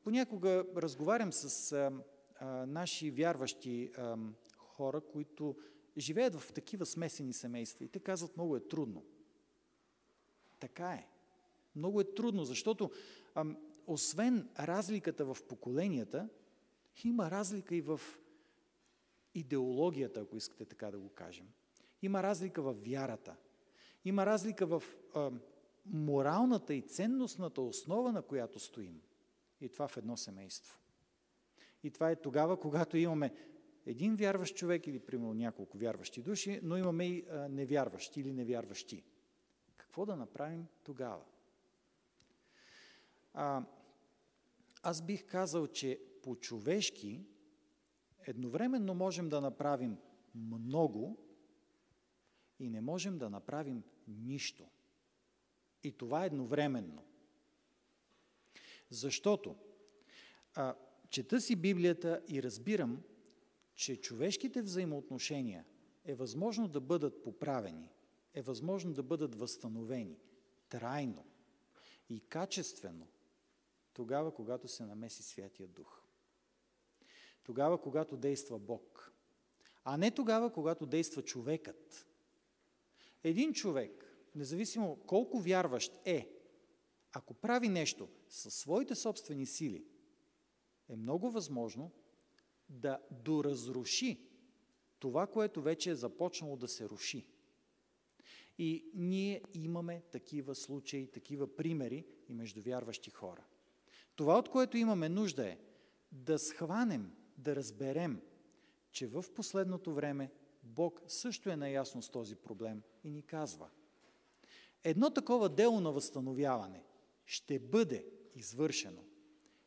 Понякога 0.04 0.64
разговарям 0.76 1.32
с 1.32 1.72
а, 1.72 1.92
а, 2.34 2.66
наши 2.66 3.10
вярващи 3.10 3.90
а, 3.96 4.16
хора, 4.56 5.00
които 5.00 5.56
живеят 5.98 6.34
в 6.34 6.52
такива 6.52 6.86
смесени 6.86 7.32
семейства 7.32 7.84
и 7.84 7.88
те 7.88 8.00
казват, 8.00 8.36
много 8.36 8.56
е 8.56 8.68
трудно. 8.68 9.04
Така 10.60 10.92
е. 10.92 11.08
Много 11.76 12.00
е 12.00 12.14
трудно, 12.14 12.44
защото 12.44 12.90
а, 13.34 13.44
освен 13.86 14.48
разликата 14.58 15.24
в 15.24 15.36
поколенията, 15.48 16.28
има 17.04 17.30
разлика 17.30 17.74
и 17.74 17.80
в 17.80 18.00
идеологията, 19.34 20.20
ако 20.20 20.36
искате 20.36 20.64
така 20.64 20.90
да 20.90 20.98
го 20.98 21.08
кажем. 21.08 21.48
Има 22.02 22.22
разлика 22.22 22.62
в 22.62 22.72
вярата. 22.72 23.36
Има 24.04 24.26
разлика 24.26 24.66
в 24.66 24.82
а, 25.14 25.30
моралната 25.86 26.74
и 26.74 26.82
ценностната 26.82 27.60
основа, 27.60 28.12
на 28.12 28.22
която 28.22 28.58
стоим. 28.58 29.00
И 29.60 29.68
това 29.68 29.88
в 29.88 29.96
едно 29.96 30.16
семейство. 30.16 30.78
И 31.82 31.90
това 31.90 32.10
е 32.10 32.16
тогава, 32.16 32.60
когато 32.60 32.96
имаме 32.96 33.34
един 33.86 34.16
вярващ 34.16 34.56
човек 34.56 34.86
или 34.86 34.98
примерно 34.98 35.34
няколко 35.34 35.78
вярващи 35.78 36.22
души, 36.22 36.60
но 36.62 36.76
имаме 36.76 37.06
и 37.06 37.24
невярващи 37.50 38.20
или 38.20 38.32
невярващи. 38.32 39.04
Какво 39.76 40.06
да 40.06 40.16
направим 40.16 40.66
тогава? 40.82 41.24
А, 43.34 43.64
аз 44.82 45.02
бих 45.02 45.26
казал, 45.26 45.66
че 45.66 46.00
по-човешки 46.22 47.24
едновременно 48.26 48.94
можем 48.94 49.28
да 49.28 49.40
направим 49.40 49.96
много 50.34 51.18
и 52.58 52.68
не 52.68 52.80
можем 52.80 53.18
да 53.18 53.30
направим 53.30 53.82
нищо. 54.08 54.66
И 55.82 55.92
това 55.92 56.24
едновременно. 56.24 57.02
Защото 58.90 59.56
а, 60.54 60.74
чета 61.10 61.40
си 61.40 61.56
Библията 61.56 62.22
и 62.28 62.42
разбирам, 62.42 63.02
че 63.74 63.96
човешките 63.96 64.62
взаимоотношения 64.62 65.64
е 66.04 66.14
възможно 66.14 66.68
да 66.68 66.80
бъдат 66.80 67.22
поправени, 67.22 67.90
е 68.34 68.42
възможно 68.42 68.92
да 68.92 69.02
бъдат 69.02 69.34
възстановени 69.34 70.18
трайно 70.68 71.24
и 72.08 72.20
качествено 72.20 73.06
тогава, 73.92 74.34
когато 74.34 74.68
се 74.68 74.86
намеси 74.86 75.22
Святия 75.22 75.68
Дух. 75.68 76.02
Тогава, 77.42 77.80
когато 77.80 78.16
действа 78.16 78.58
Бог. 78.58 79.12
А 79.84 79.96
не 79.96 80.10
тогава, 80.10 80.52
когато 80.52 80.86
действа 80.86 81.22
човекът. 81.22 82.06
Един 83.24 83.52
човек, 83.52 84.16
независимо 84.34 84.96
колко 85.06 85.40
вярващ 85.40 85.92
е, 86.04 86.28
ако 87.12 87.34
прави 87.34 87.68
нещо 87.68 88.08
със 88.30 88.54
своите 88.54 88.94
собствени 88.94 89.46
сили, 89.46 89.84
е 90.88 90.96
много 90.96 91.30
възможно 91.30 91.90
да 92.68 92.98
доразруши 93.10 94.20
това, 94.98 95.26
което 95.26 95.62
вече 95.62 95.90
е 95.90 95.94
започнало 95.94 96.56
да 96.56 96.68
се 96.68 96.88
руши. 96.88 97.26
И 98.58 98.90
ние 98.94 99.42
имаме 99.54 100.02
такива 100.12 100.54
случаи, 100.54 101.10
такива 101.10 101.56
примери 101.56 102.06
и 102.28 102.34
между 102.34 102.60
вярващи 102.62 103.10
хора. 103.10 103.44
Това, 104.16 104.38
от 104.38 104.48
което 104.48 104.76
имаме 104.76 105.08
нужда 105.08 105.48
е 105.48 105.58
да 106.12 106.38
схванем, 106.38 107.12
да 107.38 107.56
разберем, 107.56 108.22
че 108.92 109.06
в 109.06 109.24
последното 109.34 109.94
време 109.94 110.30
Бог 110.62 111.02
също 111.06 111.50
е 111.50 111.56
наясно 111.56 112.02
с 112.02 112.10
този 112.10 112.36
проблем 112.36 112.82
и 113.04 113.10
ни 113.10 113.22
казва. 113.22 113.70
Едно 114.84 115.10
такова 115.10 115.48
дело 115.48 115.80
на 115.80 115.92
възстановяване 115.92 116.84
ще 117.24 117.58
бъде 117.58 118.06
извършено. 118.40 119.02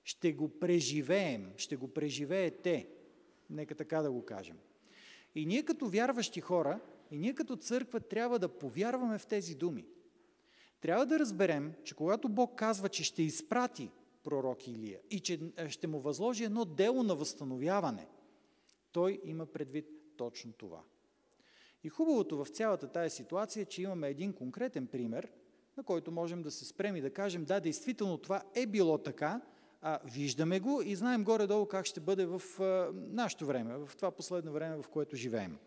Ще 0.04 0.34
го 0.34 0.60
преживеем, 0.60 1.54
ще 1.58 1.76
го 1.76 1.94
преживеете. 1.94 2.88
Нека 3.50 3.76
така 3.76 4.02
да 4.02 4.12
го 4.12 4.26
кажем. 4.26 4.58
И 5.36 5.46
ние 5.46 5.64
като 5.64 5.88
вярващи 5.88 6.42
хора, 6.42 6.80
и 7.12 7.18
ние 7.18 7.34
като 7.34 7.56
църква 7.56 8.00
трябва 8.00 8.40
да 8.40 8.50
повярваме 8.50 9.18
в 9.18 9.26
тези 9.26 9.56
думи. 9.56 9.86
Трябва 10.82 11.06
да 11.06 11.20
разберем, 11.20 11.74
че 11.84 11.96
когато 11.96 12.30
Бог 12.30 12.56
казва, 12.56 12.90
че 12.90 13.04
ще 13.04 13.24
изпрати 13.24 13.92
пророк 14.24 14.68
Илия 14.68 15.00
и 15.10 15.20
че 15.20 15.40
ще 15.70 15.88
му 15.88 16.00
възложи 16.00 16.44
едно 16.44 16.66
дело 16.66 17.04
на 17.04 17.16
възстановяване, 17.16 18.08
той 18.92 19.22
има 19.24 19.46
предвид 19.46 19.86
точно 20.18 20.54
това. 20.54 20.84
И 21.84 21.90
хубавото 21.90 22.46
в 22.46 22.50
цялата 22.50 22.88
тази 22.88 23.16
ситуация 23.16 23.62
е, 23.62 23.66
че 23.66 23.82
имаме 23.82 24.10
един 24.10 24.34
конкретен 24.34 24.88
пример, 24.88 25.32
на 25.78 25.84
който 25.84 26.12
можем 26.12 26.42
да 26.42 26.52
се 26.52 26.66
спрем 26.66 26.96
и 26.96 27.02
да 27.02 27.14
кажем, 27.14 27.46
да, 27.46 27.60
действително 27.60 28.18
това 28.18 28.44
е 28.56 28.66
било 28.66 28.98
така, 28.98 29.42
а, 29.82 30.00
виждаме 30.06 30.60
го 30.60 30.82
и 30.82 30.96
знаем 30.96 31.24
горе-долу 31.24 31.66
как 31.66 31.86
ще 31.86 32.00
бъде 32.00 32.26
в 32.26 32.42
а, 32.60 32.92
нашето 32.94 33.46
време, 33.46 33.78
в 33.78 33.92
това 33.96 34.12
последно 34.12 34.52
време, 34.52 34.78
в 34.78 34.88
което 34.90 35.16
живеем. 35.16 35.58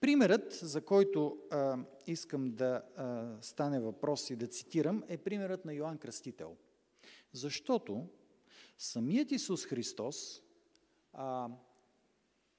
Примерът, 0.00 0.52
за 0.52 0.84
който 0.84 1.38
а, 1.50 1.78
искам 2.06 2.50
да 2.50 2.82
а, 2.96 3.32
стане 3.40 3.80
въпрос 3.80 4.30
и 4.30 4.36
да 4.36 4.46
цитирам, 4.46 5.04
е 5.08 5.18
примерът 5.18 5.64
на 5.64 5.74
Йоанн 5.74 5.98
Кръстител. 5.98 6.56
Защото 7.32 8.06
самият 8.78 9.30
Исус 9.30 9.66
Христос 9.66 10.42
а, 11.12 11.48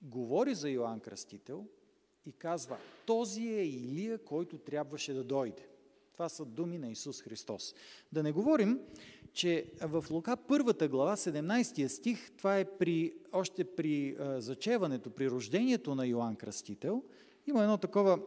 говори 0.02 0.56
за 0.56 0.70
Йоанн 0.70 1.00
Кръстител 1.00 1.66
и 2.26 2.32
казва, 2.32 2.78
този 3.06 3.42
е 3.42 3.66
Илия, 3.66 4.24
който 4.24 4.58
трябваше 4.58 5.14
да 5.14 5.24
дойде. 5.24 5.73
Това 6.14 6.30
са 6.30 6.46
думи 6.46 6.78
на 6.78 6.90
Исус 6.90 7.22
Христос. 7.22 7.76
Да 8.12 8.24
не 8.24 8.32
говорим, 8.32 8.80
че 9.34 9.66
в 9.82 10.06
Лука 10.12 10.38
първата 10.38 10.88
глава, 10.88 11.16
17 11.16 11.88
стих, 11.88 12.32
това 12.32 12.60
е 12.60 12.66
при, 12.78 13.14
още 13.32 13.64
при 13.64 14.18
зачеването, 14.20 15.10
при 15.10 15.30
рождението 15.30 15.96
на 15.96 16.06
Йоанн 16.06 16.36
Кръстител, 16.36 17.04
има 17.48 17.64
едно 17.64 17.78
такова, 17.78 18.20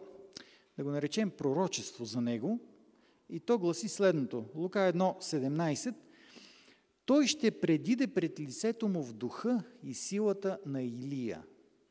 да 0.78 0.84
го 0.84 0.90
наречем, 0.90 1.30
пророчество 1.30 2.04
за 2.04 2.20
него. 2.20 2.60
И 3.28 3.40
то 3.40 3.58
гласи 3.58 3.88
следното. 3.88 4.44
Лука 4.54 4.78
1.17 4.78 5.94
Той 7.04 7.26
ще 7.26 7.50
предиде 7.50 8.06
пред 8.06 8.40
лицето 8.40 8.88
му 8.88 9.02
в 9.02 9.12
духа 9.12 9.62
и 9.82 9.94
силата 9.94 10.58
на 10.66 10.82
Илия, 10.82 11.42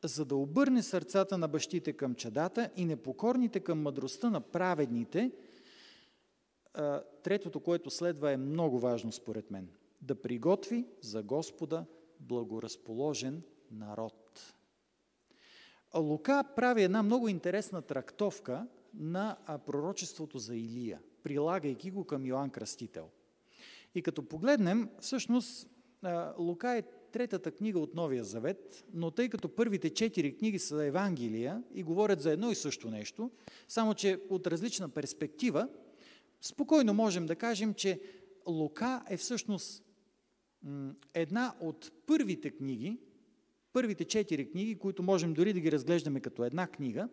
за 0.04 0.24
да 0.24 0.36
обърне 0.36 0.82
сърцата 0.82 1.38
на 1.38 1.48
бащите 1.48 1.92
към 1.92 2.14
чадата 2.14 2.70
и 2.76 2.84
непокорните 2.84 3.60
към 3.60 3.82
мъдростта 3.82 4.30
на 4.30 4.40
праведните– 4.40 5.32
третото, 7.22 7.60
което 7.60 7.90
следва 7.90 8.32
е 8.32 8.36
много 8.36 8.78
важно 8.78 9.12
според 9.12 9.50
мен. 9.50 9.68
Да 10.02 10.22
приготви 10.22 10.86
за 11.00 11.22
Господа 11.22 11.84
благоразположен 12.20 13.42
народ. 13.70 14.54
Лука 15.96 16.44
прави 16.56 16.82
една 16.82 17.02
много 17.02 17.28
интересна 17.28 17.82
трактовка 17.82 18.66
на 18.94 19.36
пророчеството 19.66 20.38
за 20.38 20.56
Илия, 20.56 21.00
прилагайки 21.22 21.90
го 21.90 22.04
към 22.04 22.26
Йоанн 22.26 22.50
Кръстител. 22.50 23.08
И 23.94 24.02
като 24.02 24.28
погледнем, 24.28 24.90
всъщност 25.00 25.68
Лука 26.38 26.76
е 26.76 26.82
третата 27.12 27.50
книга 27.50 27.78
от 27.78 27.94
Новия 27.94 28.24
Завет, 28.24 28.84
но 28.92 29.10
тъй 29.10 29.28
като 29.28 29.48
първите 29.48 29.90
четири 29.90 30.36
книги 30.36 30.58
са 30.58 30.84
Евангелия 30.84 31.62
и 31.74 31.82
говорят 31.82 32.20
за 32.20 32.32
едно 32.32 32.50
и 32.50 32.54
също 32.54 32.90
нещо, 32.90 33.30
само 33.68 33.94
че 33.94 34.20
от 34.30 34.46
различна 34.46 34.88
перспектива, 34.88 35.68
спокойно 36.40 36.94
можем 36.94 37.26
да 37.26 37.36
кажем, 37.36 37.74
че 37.74 38.00
Лука 38.46 39.04
е 39.08 39.16
всъщност 39.16 39.84
една 41.14 41.54
от 41.60 41.92
първите 42.06 42.50
книги, 42.50 43.00
първите 43.72 44.04
четири 44.04 44.50
книги, 44.50 44.78
които 44.78 45.02
можем 45.02 45.34
дори 45.34 45.52
да 45.52 45.60
ги 45.60 45.72
разглеждаме 45.72 46.20
като 46.20 46.44
една 46.44 46.66
книга. 46.66 47.08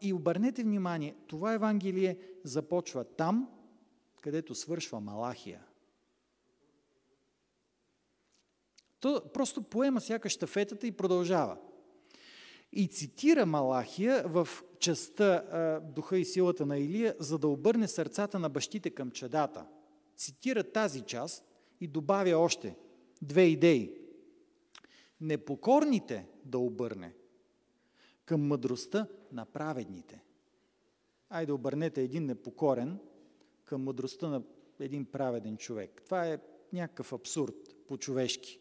И 0.00 0.12
обърнете 0.12 0.62
внимание, 0.62 1.16
това 1.26 1.52
Евангелие 1.52 2.18
започва 2.44 3.04
там, 3.04 3.48
където 4.20 4.54
свършва 4.54 5.00
Малахия. 5.00 5.64
То 9.00 9.32
просто 9.34 9.62
поема 9.62 10.00
сякаш 10.00 10.32
штафетата 10.32 10.86
и 10.86 10.92
продължава. 10.92 11.58
И 12.72 12.88
цитира 12.88 13.46
Малахия 13.46 14.28
в 14.28 14.48
частта 14.78 15.80
Духа 15.80 16.18
и 16.18 16.24
силата 16.24 16.66
на 16.66 16.78
Илия, 16.78 17.16
за 17.18 17.38
да 17.38 17.48
обърне 17.48 17.88
сърцата 17.88 18.38
на 18.38 18.48
бащите 18.48 18.90
към 18.90 19.10
чадата. 19.10 19.66
Цитира 20.16 20.64
тази 20.64 21.00
част 21.00 21.44
и 21.80 21.86
добавя 21.86 22.38
още 22.38 22.76
две 23.22 23.42
идеи. 23.42 23.94
Непокорните 25.20 26.26
да 26.44 26.58
обърне 26.58 27.14
към 28.24 28.46
мъдростта 28.46 29.06
на 29.32 29.44
праведните. 29.44 30.22
Айде 31.28 31.52
обърнете 31.52 32.02
един 32.02 32.26
непокорен 32.26 32.98
към 33.64 33.82
мъдростта 33.82 34.28
на 34.28 34.42
един 34.80 35.04
праведен 35.04 35.56
човек. 35.56 36.02
Това 36.04 36.26
е 36.26 36.38
някакъв 36.72 37.12
абсурд 37.12 37.54
по-човешки. 37.88 38.60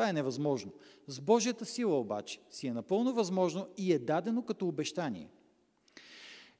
Това 0.00 0.08
е 0.08 0.12
невъзможно. 0.12 0.72
С 1.06 1.20
Божията 1.20 1.64
сила 1.64 2.00
обаче 2.00 2.40
си 2.50 2.66
е 2.66 2.72
напълно 2.72 3.14
възможно 3.14 3.68
и 3.76 3.92
е 3.92 3.98
дадено 3.98 4.44
като 4.44 4.68
обещание. 4.68 5.30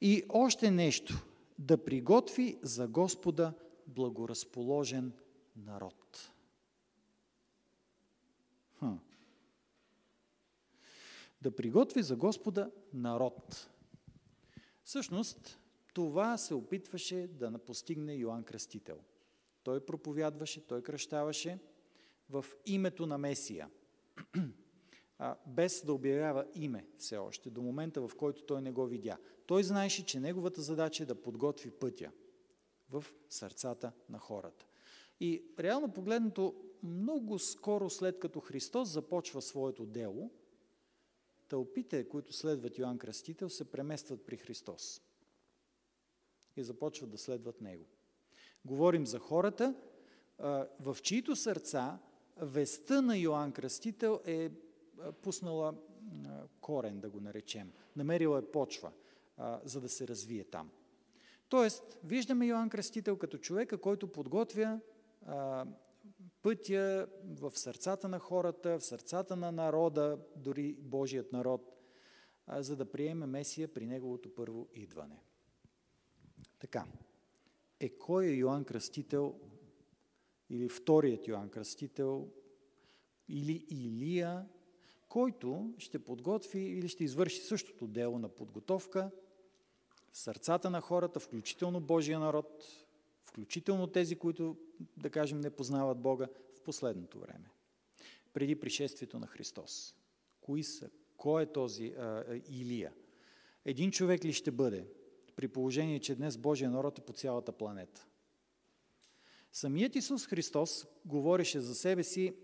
И 0.01 0.25
още 0.29 0.71
нещо. 0.71 1.27
Да 1.59 1.85
приготви 1.85 2.59
за 2.63 2.89
Господа 2.89 3.53
благоразположен 3.87 5.13
народ. 5.57 6.33
Хм. 8.79 8.95
Да 11.43 11.57
приготви 11.57 12.03
за 12.03 12.17
Господа 12.17 12.71
народ. 12.93 13.71
Всъщност, 14.85 15.59
това 15.95 16.39
се 16.39 16.55
опитваше 16.55 17.29
да 17.33 17.59
постигне 17.59 18.15
Йоанн 18.15 18.45
Кръстител. 18.45 18.99
Той 19.63 19.87
проповядваше, 19.87 20.67
той 20.67 20.83
кръщаваше– 20.83 21.59
в 22.31 22.45
името 22.67 23.07
на 23.07 23.19
Месия, 23.19 23.71
без 25.47 25.85
да 25.85 25.95
обявява 25.95 26.47
име 26.55 26.87
все 26.99 27.17
още, 27.17 27.51
до 27.51 27.63
момента 27.63 28.09
в 28.09 28.17
който 28.17 28.43
той 28.43 28.63
не 28.63 28.73
го 28.73 28.87
видя. 28.87 29.19
Той 29.47 29.65
знаеше, 29.65 30.07
че 30.07 30.21
неговата 30.21 30.63
задача 30.63 31.03
е 31.03 31.07
да 31.07 31.23
подготви 31.23 31.71
пътя 31.71 32.13
в 32.91 33.05
сърцата 33.29 33.93
на 34.09 34.19
хората. 34.19 34.67
И 35.21 35.45
реално 35.59 35.93
погледнато, 35.93 36.55
много 36.83 37.39
скоро 37.39 37.91
след 37.91 38.19
като 38.19 38.41
Христос 38.41 38.89
започва 38.89 39.43
своето 39.43 39.87
дело, 39.87 40.31
тълпите, 41.49 42.09
които 42.09 42.33
следват 42.33 42.79
Йоанн 42.79 42.99
Кръстител, 42.99 43.49
се 43.49 43.71
преместват 43.71 44.27
при 44.27 44.37
Христос 44.37 45.03
и 46.57 46.63
започват 46.63 47.11
да 47.11 47.19
следват 47.19 47.61
Него. 47.61 47.87
Говорим 48.65 49.07
за 49.07 49.19
хората, 49.19 49.75
в 50.81 50.97
чието 51.03 51.37
сърца 51.37 51.99
веста 52.43 53.03
на 53.03 53.17
Йоанн 53.17 53.53
Кръстител 53.53 54.21
е 54.25 54.51
пуснала 55.23 55.75
корен, 56.61 57.01
да 57.01 57.11
го 57.11 57.21
наречем. 57.21 57.73
Намерила 57.97 58.39
е 58.39 58.51
почва, 58.51 58.93
за 59.65 59.81
да 59.81 59.89
се 59.89 60.09
развие 60.09 60.45
там. 60.45 60.71
Тоест, 61.49 61.99
виждаме 62.05 62.47
Йоанн 62.47 62.71
Кръстител 62.71 63.17
като 63.17 63.39
човека, 63.39 63.79
който 63.79 64.13
подготвя 64.13 64.81
пътя 66.43 67.09
в 67.25 67.53
сърцата 67.55 68.09
на 68.09 68.19
хората, 68.19 68.79
в 68.79 68.85
сърцата 68.85 69.37
на 69.37 69.53
народа, 69.53 70.19
дори 70.37 70.73
Божият 70.73 71.33
народ, 71.33 71.77
за 72.49 72.77
да 72.77 72.91
приеме 72.91 73.27
Месия 73.27 73.75
при 73.75 73.87
неговото 73.87 74.35
първо 74.35 74.69
идване. 74.75 75.23
Така, 76.59 76.87
е 77.81 77.89
кой 77.89 78.27
е 78.27 78.35
Йоанн 78.35 78.65
Кръстител 78.65 79.41
или 80.51 80.69
вторият 80.69 81.29
Йоанн 81.29 81.49
Кръстител 81.49 82.29
или 83.29 83.67
Илия, 83.71 84.49
който 85.09 85.75
ще 85.79 85.99
подготви 85.99 86.61
или 86.61 86.89
ще 86.89 87.05
извърши 87.05 87.41
същото 87.41 87.87
дело 87.87 88.19
на 88.19 88.29
подготовка 88.29 89.11
в 90.13 90.19
сърцата 90.19 90.71
на 90.71 90.81
хората, 90.81 91.21
включително 91.21 91.81
Божия 91.81 92.19
народ, 92.21 92.65
включително 93.25 93.87
тези, 93.87 94.17
които, 94.17 94.57
да 94.97 95.11
кажем, 95.11 95.41
не 95.41 95.51
познават 95.51 95.99
Бога 95.99 96.29
в 96.57 96.61
последното 96.61 97.21
време, 97.21 97.51
преди 98.33 98.61
пришествието 98.61 99.19
на 99.19 99.27
Христос. 99.27 99.95
Кои 100.41 100.63
са? 100.63 100.91
Кой 101.17 101.43
е 101.43 101.53
този 101.53 101.87
а, 101.87 102.25
Илия? 102.49 102.93
Един 103.65 103.91
човек 103.91 104.25
ли 104.25 104.33
ще 104.33 104.51
бъде, 104.51 104.87
при 105.37 105.49
положение, 105.49 105.99
че 105.99 106.15
днес 106.15 106.37
Божия 106.37 106.71
народ 106.71 106.99
е 106.99 107.03
по 107.03 107.13
цялата 107.13 107.53
планета? 107.53 108.07
Самият 109.53 109.97
Исус 109.97 110.27
Христос 110.27 110.87
говореше 111.05 111.61
за 111.61 111.75
себе 111.75 112.03
си, 112.03 112.35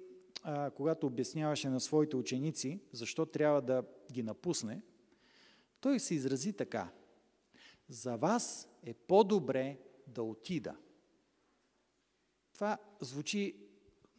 а, 0.43 0.71
когато 0.71 1.07
обясняваше 1.07 1.69
на 1.69 1.81
своите 1.81 2.17
ученици, 2.17 2.81
защо 2.93 3.27
трябва 3.27 3.63
да 3.63 3.83
ги 4.13 4.23
напусне. 4.23 4.83
Той 5.81 6.01
се 6.01 6.15
изрази 6.15 6.53
така. 6.53 6.93
За 7.89 8.17
вас 8.17 8.69
е 8.83 8.95
по-добре 8.95 9.79
да 10.07 10.23
отида. 10.23 10.77
Това 12.55 12.79
звучи 13.01 13.57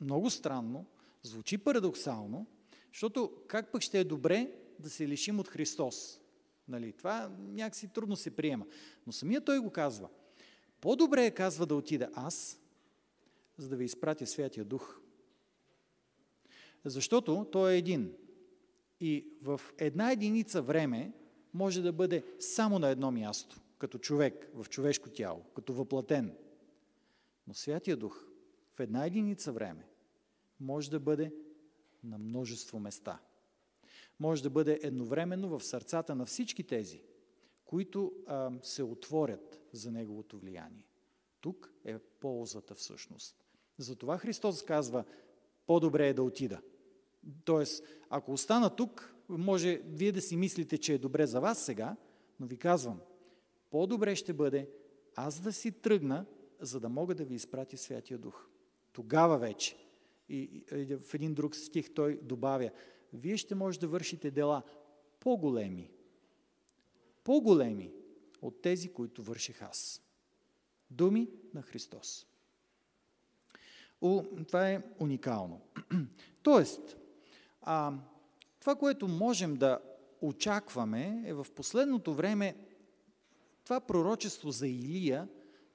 много 0.02 0.30
странно, 0.30 0.86
звучи 1.23 1.58
парадоксално, 1.58 2.47
защото 2.93 3.34
как 3.47 3.71
пък 3.71 3.82
ще 3.82 4.00
е 4.00 4.04
добре 4.04 4.52
да 4.80 4.89
се 4.89 5.08
лишим 5.08 5.39
от 5.39 5.47
Христос? 5.47 6.21
Нали? 6.67 6.93
Това 6.93 7.32
някакси 7.39 7.88
трудно 7.88 8.15
се 8.15 8.36
приема. 8.36 8.65
Но 9.08 9.13
самия 9.13 9.45
той 9.45 9.60
го 9.60 9.71
казва. 9.71 10.10
По-добре 10.82 11.26
е, 11.26 11.32
казва, 11.32 11.65
да 11.65 11.76
отида 11.76 12.10
аз, 12.13 12.60
за 13.57 13.69
да 13.69 13.75
ви 13.75 13.85
изпратя 13.85 14.27
Святия 14.27 14.65
Дух. 14.65 14.99
Защото 16.85 17.47
той 17.51 17.73
е 17.73 17.77
един. 17.77 18.13
И 18.99 19.37
в 19.41 19.61
една 19.77 20.11
единица 20.11 20.61
време 20.61 21.13
може 21.53 21.81
да 21.81 21.93
бъде 21.93 22.23
само 22.39 22.79
на 22.79 22.89
едно 22.89 23.11
място, 23.11 23.61
като 23.77 23.97
човек, 23.97 24.49
в 24.53 24.69
човешко 24.69 25.09
тяло, 25.09 25.43
като 25.55 25.73
въплатен. 25.73 26.37
Но 27.47 27.53
Святия 27.53 27.97
Дух 27.97 28.27
в 28.73 28.79
една 28.79 29.05
единица 29.05 29.51
време 29.51 29.87
може 30.59 30.91
да 30.91 30.99
бъде 30.99 31.33
на 32.03 32.17
множество 32.17 32.79
места. 32.79 33.19
Може 34.19 34.43
да 34.43 34.49
бъде 34.49 34.79
едновременно 34.83 35.49
в 35.49 35.63
сърцата 35.63 36.15
на 36.15 36.25
всички 36.25 36.63
тези, 36.63 37.01
които 37.65 38.13
а, 38.27 38.51
се 38.61 38.83
отворят 38.83 39.61
за 39.71 39.91
Неговото 39.91 40.39
влияние. 40.39 40.87
Тук 41.41 41.73
е 41.85 41.99
ползата 41.99 42.75
всъщност. 42.75 43.46
Затова 43.77 44.17
Христос 44.17 44.63
казва, 44.63 45.03
по-добре 45.65 46.07
е 46.07 46.13
да 46.13 46.23
отида. 46.23 46.61
Тоест, 47.45 47.85
ако 48.09 48.31
остана 48.31 48.75
тук, 48.75 49.15
може 49.29 49.81
вие 49.85 50.11
да 50.11 50.21
си 50.21 50.37
мислите, 50.37 50.77
че 50.77 50.93
е 50.93 50.97
добре 50.97 51.27
за 51.27 51.39
вас 51.39 51.65
сега, 51.65 51.95
но 52.39 52.47
ви 52.47 52.57
казвам, 52.57 52.99
по-добре 53.71 54.15
ще 54.15 54.33
бъде 54.33 54.69
аз 55.15 55.39
да 55.39 55.53
си 55.53 55.71
тръгна, 55.71 56.25
за 56.59 56.79
да 56.79 56.89
мога 56.89 57.15
да 57.15 57.25
ви 57.25 57.35
изпратя 57.35 57.77
Святия 57.77 58.17
Дух. 58.17 58.47
Тогава 58.93 59.37
вече. 59.37 59.77
И 60.29 60.63
в 60.99 61.13
един 61.13 61.33
друг 61.33 61.55
стих 61.55 61.93
той 61.93 62.19
добавя, 62.23 62.71
вие 63.13 63.37
ще 63.37 63.55
може 63.55 63.79
да 63.79 63.87
вършите 63.87 64.31
дела 64.31 64.63
по-големи, 65.19 65.91
по-големи 67.23 67.93
от 68.41 68.61
тези, 68.61 68.93
които 68.93 69.23
върших 69.23 69.61
аз. 69.61 70.01
Думи 70.91 71.29
на 71.53 71.61
Христос. 71.61 72.26
О, 74.01 74.23
това 74.47 74.69
е 74.69 74.81
уникално. 74.99 75.62
Тоест, 76.43 76.97
а, 77.62 77.93
това, 78.60 78.75
което 78.75 79.07
можем 79.07 79.55
да 79.55 79.79
очакваме 80.21 81.23
е 81.25 81.33
в 81.33 81.47
последното 81.55 82.13
време 82.13 82.55
това 83.63 83.79
пророчество 83.79 84.51
за 84.51 84.67
Илия 84.67 85.27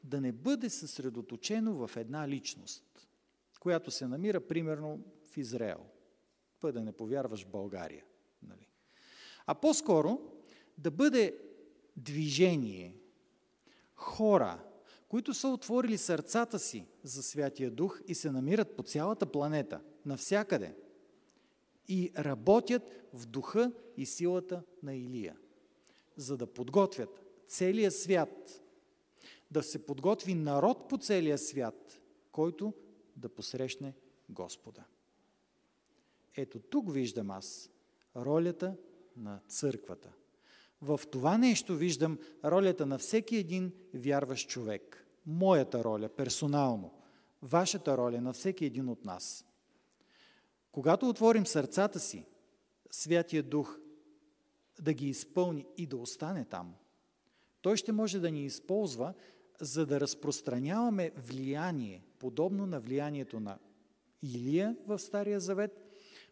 да 0.05 0.21
не 0.21 0.33
бъде 0.33 0.71
съсредоточено 0.71 1.87
в 1.87 1.97
една 1.97 2.29
личност, 2.29 3.09
която 3.61 3.91
се 3.91 4.07
намира 4.07 4.41
примерно 4.41 5.01
в 5.33 5.37
Израел. 5.37 5.87
Път 6.61 6.75
да 6.75 6.83
не 6.85 6.93
повярваш 6.93 7.47
България. 7.47 8.05
Нали? 8.43 8.69
А 9.47 9.55
по-скоро 9.55 10.19
да 10.79 10.91
бъде 10.91 11.39
движение, 11.97 12.97
хора, 13.95 14.65
които 15.13 15.35
са 15.35 15.49
отворили 15.49 15.99
сърцата 15.99 16.59
си 16.59 16.87
за 17.03 17.23
Святия 17.23 17.71
Дух 17.71 18.01
и 18.07 18.15
се 18.15 18.31
намират 18.31 18.77
по 18.77 18.83
цялата 18.83 19.27
планета, 19.27 19.81
навсякъде, 20.07 20.77
и 21.89 22.13
работят 22.19 22.83
в 23.13 23.27
духа 23.27 23.73
и 23.97 24.07
силата 24.07 24.63
на 24.83 24.95
Илия, 24.95 25.37
за 26.17 26.37
да 26.37 26.47
подготвят 26.47 27.25
целия 27.47 27.91
свят, 27.91 28.63
да 29.51 29.63
се 29.63 29.87
подготви 29.87 30.35
народ 30.35 30.89
по 30.89 30.99
целия 30.99 31.39
свят, 31.39 32.01
който 32.31 32.75
да 33.17 33.29
посрещне 33.29 33.95
Господа. 34.29 34.85
Ето 36.37 36.61
тук 36.61 36.93
виждам 36.93 37.31
аз 37.31 37.71
ролята 38.17 38.77
на 39.17 39.41
църквата. 39.49 40.13
В 40.83 41.01
това 41.11 41.39
нещо 41.39 41.77
виждам 41.77 42.19
ролята 42.45 42.87
на 42.87 42.99
всеки 42.99 43.37
един 43.37 43.73
вярващ 43.95 44.49
човек. 44.49 45.02
Моята 45.27 45.85
роля, 45.85 46.09
персонално. 46.09 46.91
Вашата 47.43 47.97
роля 47.97 48.21
на 48.21 48.33
всеки 48.33 48.65
един 48.65 48.89
от 48.89 49.05
нас. 49.05 49.45
Когато 50.73 51.09
отворим 51.09 51.47
сърцата 51.47 52.01
си, 52.01 52.27
Святия 52.91 53.43
Дух 53.43 53.79
да 54.81 54.93
ги 54.93 55.09
изпълни 55.09 55.67
и 55.77 55.87
да 55.87 55.97
остане 55.97 56.45
там, 56.45 56.75
той 57.63 57.77
ще 57.77 57.93
може 57.93 58.21
да 58.21 58.31
ни 58.31 58.45
използва, 58.45 59.15
за 59.61 59.87
да 59.87 60.01
разпространяваме 60.01 61.11
влияние, 61.17 62.05
подобно 62.19 62.67
на 62.67 62.81
влиянието 62.81 63.41
на 63.41 63.59
Илия 64.23 64.77
в 64.87 64.99
Стария 64.99 65.41
Завет, 65.41 65.83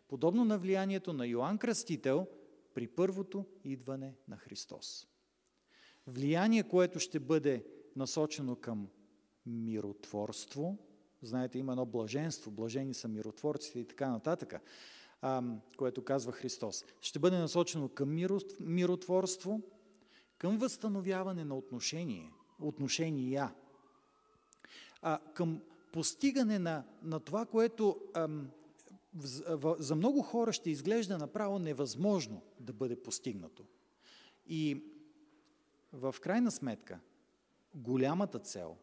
подобно 0.08 0.44
на 0.44 0.58
влиянието 0.58 1.12
на 1.12 1.26
Йоанн 1.26 1.58
Кръстител 1.58 2.26
при 2.74 2.86
първото 2.86 3.46
идване 3.64 4.14
на 4.28 4.36
Христос. 4.36 5.06
Влияние, 6.06 6.68
което 6.68 6.98
ще 6.98 7.20
бъде 7.20 7.64
насочено 7.96 8.56
към 8.56 8.88
миротворство, 9.46 10.78
знаете, 11.22 11.58
има 11.58 11.72
едно 11.72 11.86
блаженство, 11.86 12.50
блажени 12.50 12.94
са 12.94 13.08
миротворците 13.08 13.80
и 13.80 13.84
така 13.84 14.10
нататък, 14.10 14.54
което 15.76 16.04
казва 16.04 16.32
Христос. 16.32 16.84
Ще 17.00 17.18
бъде 17.18 17.38
насочено 17.38 17.88
към 17.88 18.16
миротворство, 18.60 19.60
към 20.38 20.58
възстановяване 20.58 21.44
на 21.44 21.56
отношение, 21.56 22.32
отношения, 22.60 23.54
към 25.34 25.60
постигане 25.92 26.58
на, 26.58 26.84
на 27.02 27.20
това, 27.20 27.46
което 27.46 28.00
за 29.78 29.94
много 29.94 30.22
хора 30.22 30.52
ще 30.52 30.70
изглежда 30.70 31.18
направо 31.18 31.58
невъзможно 31.58 32.42
да 32.60 32.72
бъде 32.72 33.02
постигнато. 33.02 33.64
И 34.46 34.84
в 35.92 36.14
крайна 36.20 36.50
сметка, 36.50 37.00
голямата 37.74 38.38
цел, 38.38 38.76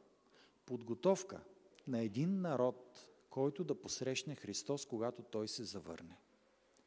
подготовка 0.65 1.43
на 1.88 2.02
един 2.02 2.41
народ, 2.41 3.10
който 3.30 3.63
да 3.63 3.82
посрещне 3.82 4.36
Христос, 4.36 4.86
когато 4.86 5.21
Той 5.21 5.47
се 5.47 5.63
завърне. 5.63 6.19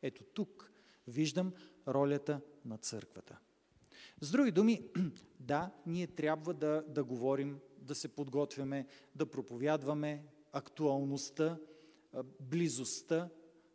Ето 0.02 0.24
тук 0.24 0.72
виждам 1.06 1.52
ролята 1.88 2.40
на 2.64 2.78
църквата. 2.78 3.38
С 4.20 4.30
други 4.30 4.50
думи, 4.50 4.90
да, 5.40 5.70
ние 5.86 6.06
трябва 6.06 6.54
да, 6.54 6.84
да 6.88 7.04
говорим, 7.04 7.60
да 7.78 7.94
се 7.94 8.08
подготвяме, 8.08 8.86
да 9.14 9.30
проповядваме 9.30 10.24
актуалността 10.52 11.58
близостта 12.40 13.28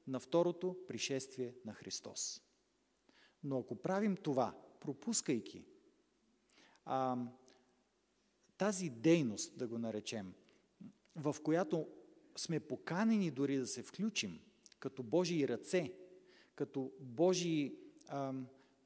на 0.08 0.20
второто 0.20 0.78
пришествие 0.88 1.56
на 1.66 1.74
Христос. 1.74 2.42
Но 3.44 3.60
ако 3.60 3.76
правим 3.76 4.18
това, 4.18 4.56
пропускайки 4.80 5.66
а, 6.86 7.18
тази 8.58 8.90
дейност, 8.90 9.58
да 9.58 9.68
го 9.68 9.78
наречем, 9.78 10.34
в 11.16 11.36
която 11.44 11.88
сме 12.38 12.60
поканени 12.60 13.32
дори 13.32 13.58
да 13.58 13.68
се 13.68 13.84
включим 13.84 14.40
като 14.80 15.04
Божии 15.04 15.48
ръце, 15.48 15.94
като 16.56 16.92
Божии 17.00 17.76
а, 18.08 18.34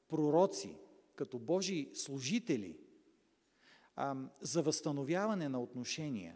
пророци, 0.08 0.78
като 1.16 1.40
Божии 1.40 1.90
служители 1.94 2.78
а, 3.96 4.16
за 4.42 4.62
възстановяване 4.62 5.50
на 5.50 5.62
отношения, 5.62 6.36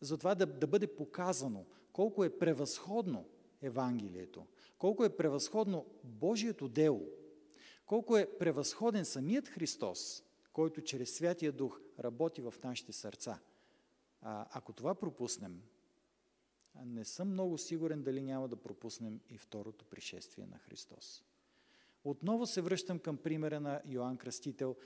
за 0.00 0.18
това 0.18 0.34
да, 0.34 0.46
да 0.46 0.66
бъде 0.66 0.86
показано 0.86 1.64
колко 1.92 2.24
е 2.24 2.38
превъзходно 2.38 3.28
Евангелието, 3.62 4.46
колко 4.78 5.04
е 5.04 5.16
превъзходно 5.16 5.86
Божието 6.04 6.68
дело, 6.68 7.08
колко 7.86 8.16
е 8.16 8.38
превъзходен 8.38 9.04
самият 9.04 9.48
Христос, 9.48 10.24
който 10.56 10.82
чрез 10.82 11.16
Святия 11.16 11.52
Дух 11.52 11.80
работи 12.00 12.40
в 12.40 12.54
нашите 12.64 12.92
сърца. 12.92 13.40
А, 14.20 14.46
ако 14.50 14.72
това 14.72 14.94
пропуснем, 14.94 15.62
не 16.84 17.04
съм 17.04 17.28
много 17.28 17.58
сигурен 17.58 18.02
дали 18.02 18.22
няма 18.22 18.48
да 18.48 18.56
пропуснем 18.56 19.20
и 19.30 19.38
второто 19.38 19.84
пришествие 19.84 20.46
на 20.46 20.58
Христос. 20.58 21.24
Отново 22.04 22.46
се 22.46 22.60
връщам 22.60 22.98
към 22.98 23.16
примера 23.16 23.60
на 23.60 23.82
Йоанн 23.86 24.16
Кръстител, 24.16 24.76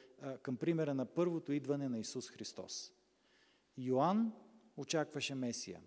към 0.43 0.57
примера 0.57 0.95
на 0.95 1.07
първото 1.07 1.53
идване 1.53 1.89
на 1.89 1.99
Исус 1.99 2.31
Христос. 2.31 2.93
Йоанн 3.79 4.33
очакваше 4.77 5.35
Месия. 5.35 5.83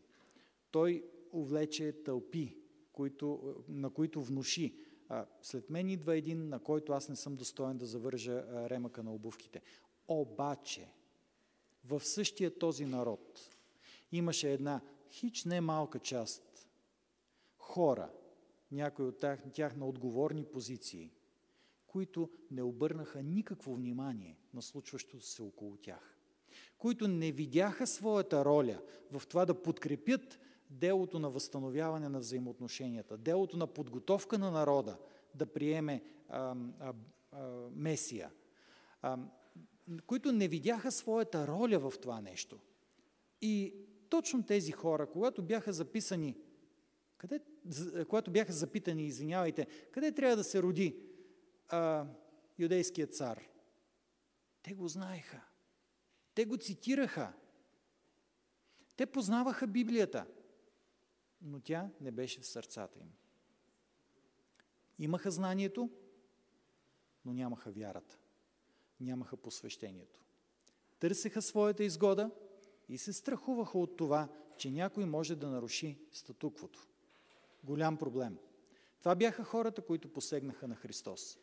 Той 0.71 1.05
увлече 1.31 2.03
тълпи, 2.03 2.57
които, 2.93 3.55
на 3.67 3.89
които 3.89 4.21
внуши. 4.21 4.79
След 5.41 5.69
мен 5.69 5.89
идва 5.89 6.17
един, 6.17 6.49
на 6.49 6.59
който 6.59 6.93
аз 6.93 7.09
не 7.09 7.15
съм 7.15 7.35
достоен 7.35 7.77
да 7.77 7.85
завържа 7.85 8.43
ремъка 8.69 9.03
на 9.03 9.13
обувките. 9.13 9.61
Обаче, 10.07 10.87
в 11.85 11.99
същия 11.99 12.57
този 12.57 12.85
народ 12.85 13.55
имаше 14.11 14.53
една 14.53 14.81
хич 15.11 15.45
не 15.45 15.61
малка 15.61 15.99
част 15.99 16.67
хора, 17.57 18.11
някои 18.71 19.05
от 19.05 19.17
тях, 19.17 19.39
тях 19.53 19.75
на 19.75 19.87
отговорни 19.87 20.45
позиции, 20.45 21.11
които 21.87 22.29
не 22.51 22.63
обърнаха 22.63 23.23
никакво 23.23 23.75
внимание 23.75 24.37
на 24.53 24.61
случващото 24.61 25.25
се 25.25 25.41
около 25.41 25.77
тях, 25.77 26.17
които 26.77 27.07
не 27.07 27.31
видяха 27.31 27.87
своята 27.87 28.45
роля 28.45 28.81
в 29.11 29.27
това 29.27 29.45
да 29.45 29.61
подкрепят 29.61 30.39
делото 30.69 31.19
на 31.19 31.29
възстановяване 31.29 32.09
на 32.09 32.19
взаимоотношенията, 32.19 33.17
делото 33.17 33.57
на 33.57 33.67
подготовка 33.67 34.37
на 34.37 34.51
народа 34.51 34.97
да 35.35 35.45
приеме 35.45 36.03
а, 36.29 36.55
а, 36.79 36.93
а, 37.31 37.47
Месия, 37.75 38.31
а, 39.01 39.17
които 40.07 40.31
не 40.31 40.47
видяха 40.47 40.91
своята 40.91 41.47
роля 41.47 41.79
в 41.79 41.93
това 42.01 42.21
нещо. 42.21 42.59
И 43.41 43.73
точно 44.09 44.45
тези 44.45 44.71
хора, 44.71 45.09
когато 45.09 45.43
бяха 45.43 45.73
записани, 45.73 46.37
къде, 47.17 47.39
когато 48.09 48.31
бяха 48.31 48.53
запитани, 48.53 49.05
извинявайте, 49.05 49.67
къде 49.91 50.11
трябва 50.11 50.35
да 50.35 50.43
се 50.43 50.61
роди 50.61 50.99
а, 51.69 52.05
юдейският 52.59 53.15
цар, 53.15 53.49
те 54.63 54.73
го 54.73 54.87
знаеха. 54.87 55.41
Те 56.35 56.45
го 56.45 56.57
цитираха. 56.57 57.33
Те 58.95 59.05
познаваха 59.05 59.67
Библията, 59.67 60.25
но 61.43 61.59
тя 61.59 61.89
не 62.01 62.11
беше 62.11 62.41
в 62.41 62.47
сърцата 62.47 62.99
им. 62.99 63.11
Имаха 64.99 65.31
знанието, 65.31 65.89
но 67.25 67.33
нямаха 67.33 67.71
вярата. 67.71 68.17
Нямаха 68.99 69.37
посвещението. 69.37 70.19
Търсеха 70.99 71.41
своята 71.41 71.83
изгода– 71.83 72.31
и 72.89 72.97
се 72.97 73.13
страхуваха 73.13 73.79
от 73.79 73.97
това, 73.97 74.27
че 74.57 74.71
някой 74.71 75.05
може 75.05 75.35
да 75.35 75.49
наруши 75.49 75.97
статуквото. 76.11 76.87
Голям 77.63 77.97
проблем. 77.97 78.37
Това 78.99 79.15
бяха 79.15 79.43
хората, 79.43 79.81
които 79.81 80.13
посегнаха 80.13 80.67
на 80.67 80.75
Христос. 80.75 81.37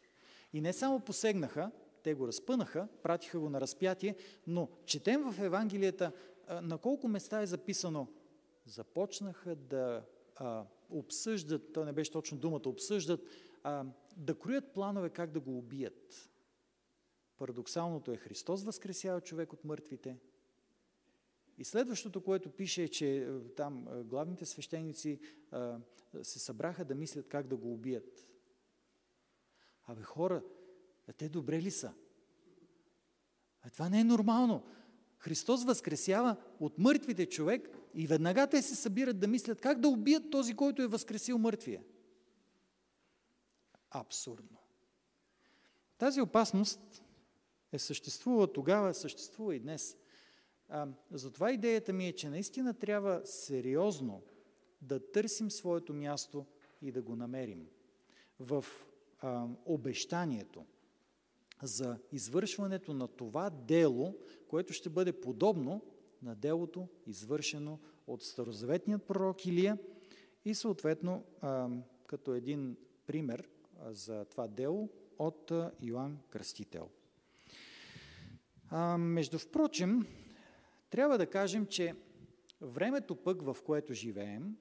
И 0.53 0.61
не 0.61 0.73
само 0.73 1.01
посегнаха, 1.01 1.71
те 2.03 2.15
го 2.15 2.29
разпънаха, 2.29 2.89
пратиха 3.03 3.41
го 3.41 3.51
на 3.51 3.61
разпятие, 3.61 4.17
но 4.47 4.69
четем 4.87 5.33
в 5.33 5.39
Евангелията 5.39 6.13
на 6.63 6.79
колко 6.79 7.09
места 7.09 7.41
е 7.41 7.47
записано 7.47 8.09
започнаха 8.65 9.57
да 9.57 10.07
а, 10.37 10.65
обсъждат, 10.91 11.73
то 11.73 11.85
не 11.85 11.93
беше 11.93 12.11
точно 12.11 12.39
думата, 12.39 12.63
обсъждат, 12.67 13.27
а, 13.63 13.85
да 14.17 14.39
кроят 14.39 14.73
планове 14.73 15.11
как 15.11 15.31
да 15.31 15.41
го 15.41 15.59
убият. 15.59 16.31
Парадоксалното 17.37 18.13
е 18.13 18.17
Христос 18.17 18.65
възкресява 18.65 19.21
човек 19.21 19.53
от 19.53 19.65
мъртвите, 19.65 20.17
и 21.61 21.65
следващото, 21.65 22.21
което 22.21 22.51
пише 22.51 22.83
е, 22.83 22.89
че 22.89 23.17
е, 23.17 23.41
там 23.57 23.89
е, 23.89 24.03
главните 24.03 24.47
свещеници 24.47 25.21
се 26.23 26.39
събраха 26.39 26.85
да 26.85 26.95
мислят 26.95 27.29
как 27.29 27.47
да 27.47 27.57
го 27.57 27.73
убият. 27.73 28.29
Абе 29.87 30.03
хора, 30.03 30.43
а 31.09 31.13
те 31.13 31.29
добре 31.29 31.63
ли 31.63 31.71
са? 31.71 31.93
А 33.63 33.71
това 33.71 33.89
не 33.89 34.01
е 34.01 34.05
нормално. 34.05 34.67
Христос 35.21 35.65
възкресява 35.65 36.37
от 36.61 36.79
мъртвите 36.79 37.27
човек 37.27 37.69
и 37.95 38.07
веднага 38.07 38.47
те 38.47 38.63
се 38.63 38.75
събират 38.75 39.21
да 39.21 39.29
мислят 39.29 39.61
как 39.61 39.81
да 39.81 39.89
убият 39.89 40.31
този, 40.31 40.55
който 40.55 40.83
е 40.83 40.87
възкресил 40.87 41.39
мъртвия. 41.39 41.83
Абсурдно. 43.91 44.59
Тази 45.99 46.21
опасност 46.21 47.03
е 47.73 47.79
съществувала 47.79 48.53
тогава, 48.53 48.95
съществува 48.95 49.55
и 49.55 49.61
днес. 49.61 49.97
А, 50.69 50.89
затова 51.11 51.53
идеята 51.53 51.93
ми 51.93 52.09
е, 52.09 52.13
че 52.13 52.31
наистина 52.31 52.75
трябва 52.75 53.21
сериозно 53.25 54.23
да 54.83 55.11
търсим 55.13 55.51
своето 55.51 55.95
място 55.95 56.47
и 56.83 56.93
да 56.93 57.03
го 57.03 57.17
намерим 57.17 57.67
в 58.39 58.65
а, 59.19 59.47
обещанието 59.65 60.67
за 61.63 61.99
извършването 62.13 62.95
на 62.95 63.09
това 63.09 63.51
дело, 63.51 64.19
което 64.49 64.73
ще 64.73 64.91
бъде 64.91 65.21
подобно 65.21 65.83
на 66.23 66.35
делото, 66.35 66.89
извършено 67.07 67.79
от 68.07 68.23
старозаветният 68.23 69.05
пророк 69.05 69.47
Илия 69.47 69.79
и 70.45 70.55
съответно 70.55 71.25
като 72.07 72.35
един 72.35 72.77
пример 73.07 73.49
за 73.87 74.25
това 74.25 74.49
дело 74.49 74.89
от 75.19 75.53
Йоанн 75.83 76.19
Кръстител. 76.31 76.89
Между 78.99 79.39
впрочем, 79.39 80.07
трябва 80.91 81.19
да 81.19 81.27
кажем, 81.27 81.67
че 81.67 81.95
времето 82.61 83.17
пък, 83.17 83.43
в 83.43 83.57
което 83.65 83.95
живеем, 83.95 84.57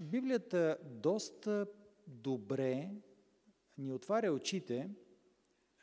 Библията 0.00 0.76
доста 0.84 1.66
добре 2.06 2.90
ни 3.80 3.92
отваря 3.92 4.32
очите, 4.32 4.88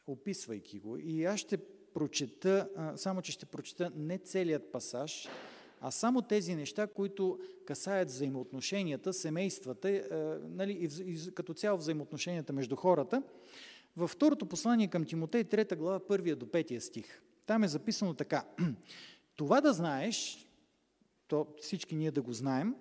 описвайки 0.07 0.79
го. 0.79 0.97
И 0.97 1.25
аз 1.25 1.39
ще 1.39 1.57
прочета, 1.93 2.69
само 2.95 3.21
че 3.21 3.31
ще 3.31 3.45
прочета 3.45 3.91
не 3.95 4.17
целият 4.17 4.71
пасаж, 4.71 5.27
а 5.81 5.91
само 5.91 6.21
тези 6.21 6.55
неща, 6.55 6.87
които 6.87 7.39
касаят 7.65 8.09
взаимоотношенията, 8.09 9.13
семействата, 9.13 9.89
нали, 10.49 10.89
и 11.05 11.31
като 11.33 11.53
цяло 11.53 11.77
взаимоотношенията 11.77 12.53
между 12.53 12.75
хората. 12.75 13.23
Във 13.97 14.11
второто 14.11 14.45
послание 14.45 14.87
към 14.87 15.05
Тимотей, 15.05 15.43
3 15.43 15.75
глава, 15.75 15.99
1 15.99 16.35
до 16.35 16.45
5 16.45 16.79
стих. 16.79 17.21
Там 17.45 17.63
е 17.63 17.67
записано 17.67 18.13
така. 18.13 18.45
Това 19.35 19.61
да 19.61 19.73
знаеш, 19.73 20.47
то 21.27 21.47
всички 21.61 21.95
ние 21.95 22.11
да 22.11 22.21
го 22.21 22.33
знаем, 22.33 22.75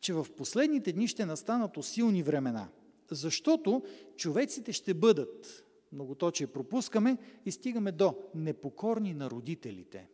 че 0.00 0.12
в 0.12 0.26
последните 0.36 0.92
дни 0.92 1.08
ще 1.08 1.26
настанат 1.26 1.76
усилни 1.76 2.22
времена, 2.22 2.68
защото 3.14 3.82
човеците 4.16 4.72
ще 4.72 4.94
бъдат, 4.94 5.64
многоточие 5.92 6.46
пропускаме 6.46 7.18
и 7.46 7.50
стигаме 7.50 7.92
до 7.92 8.16
непокорни 8.34 9.14
на 9.14 9.30
родителите. 9.30 10.08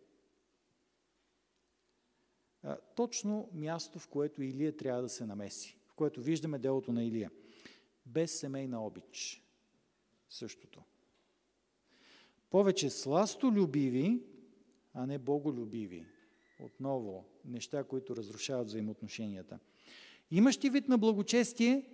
Точно 2.97 3.49
място, 3.53 3.99
в 3.99 4.09
което 4.09 4.43
Илия 4.43 4.77
трябва 4.77 5.03
да 5.03 5.09
се 5.09 5.27
намеси, 5.27 5.77
в 5.87 5.95
което 5.95 6.23
виждаме 6.23 6.59
делото 6.59 6.93
на 6.93 7.05
Илия. 7.05 7.31
Без 8.07 8.39
семейна 8.39 8.87
обич. 8.87 9.43
Същото 10.29 10.83
повече 12.55 12.91
сластолюбиви, 12.91 14.23
а 14.93 15.07
не 15.07 15.19
боголюбиви. 15.19 16.07
Отново, 16.61 17.25
неща, 17.45 17.85
които 17.85 18.17
разрушават 18.17 18.67
взаимоотношенията. 18.67 19.59
Имащи 20.31 20.71
вид 20.71 20.89
на 20.89 20.99
благочестие, 20.99 21.85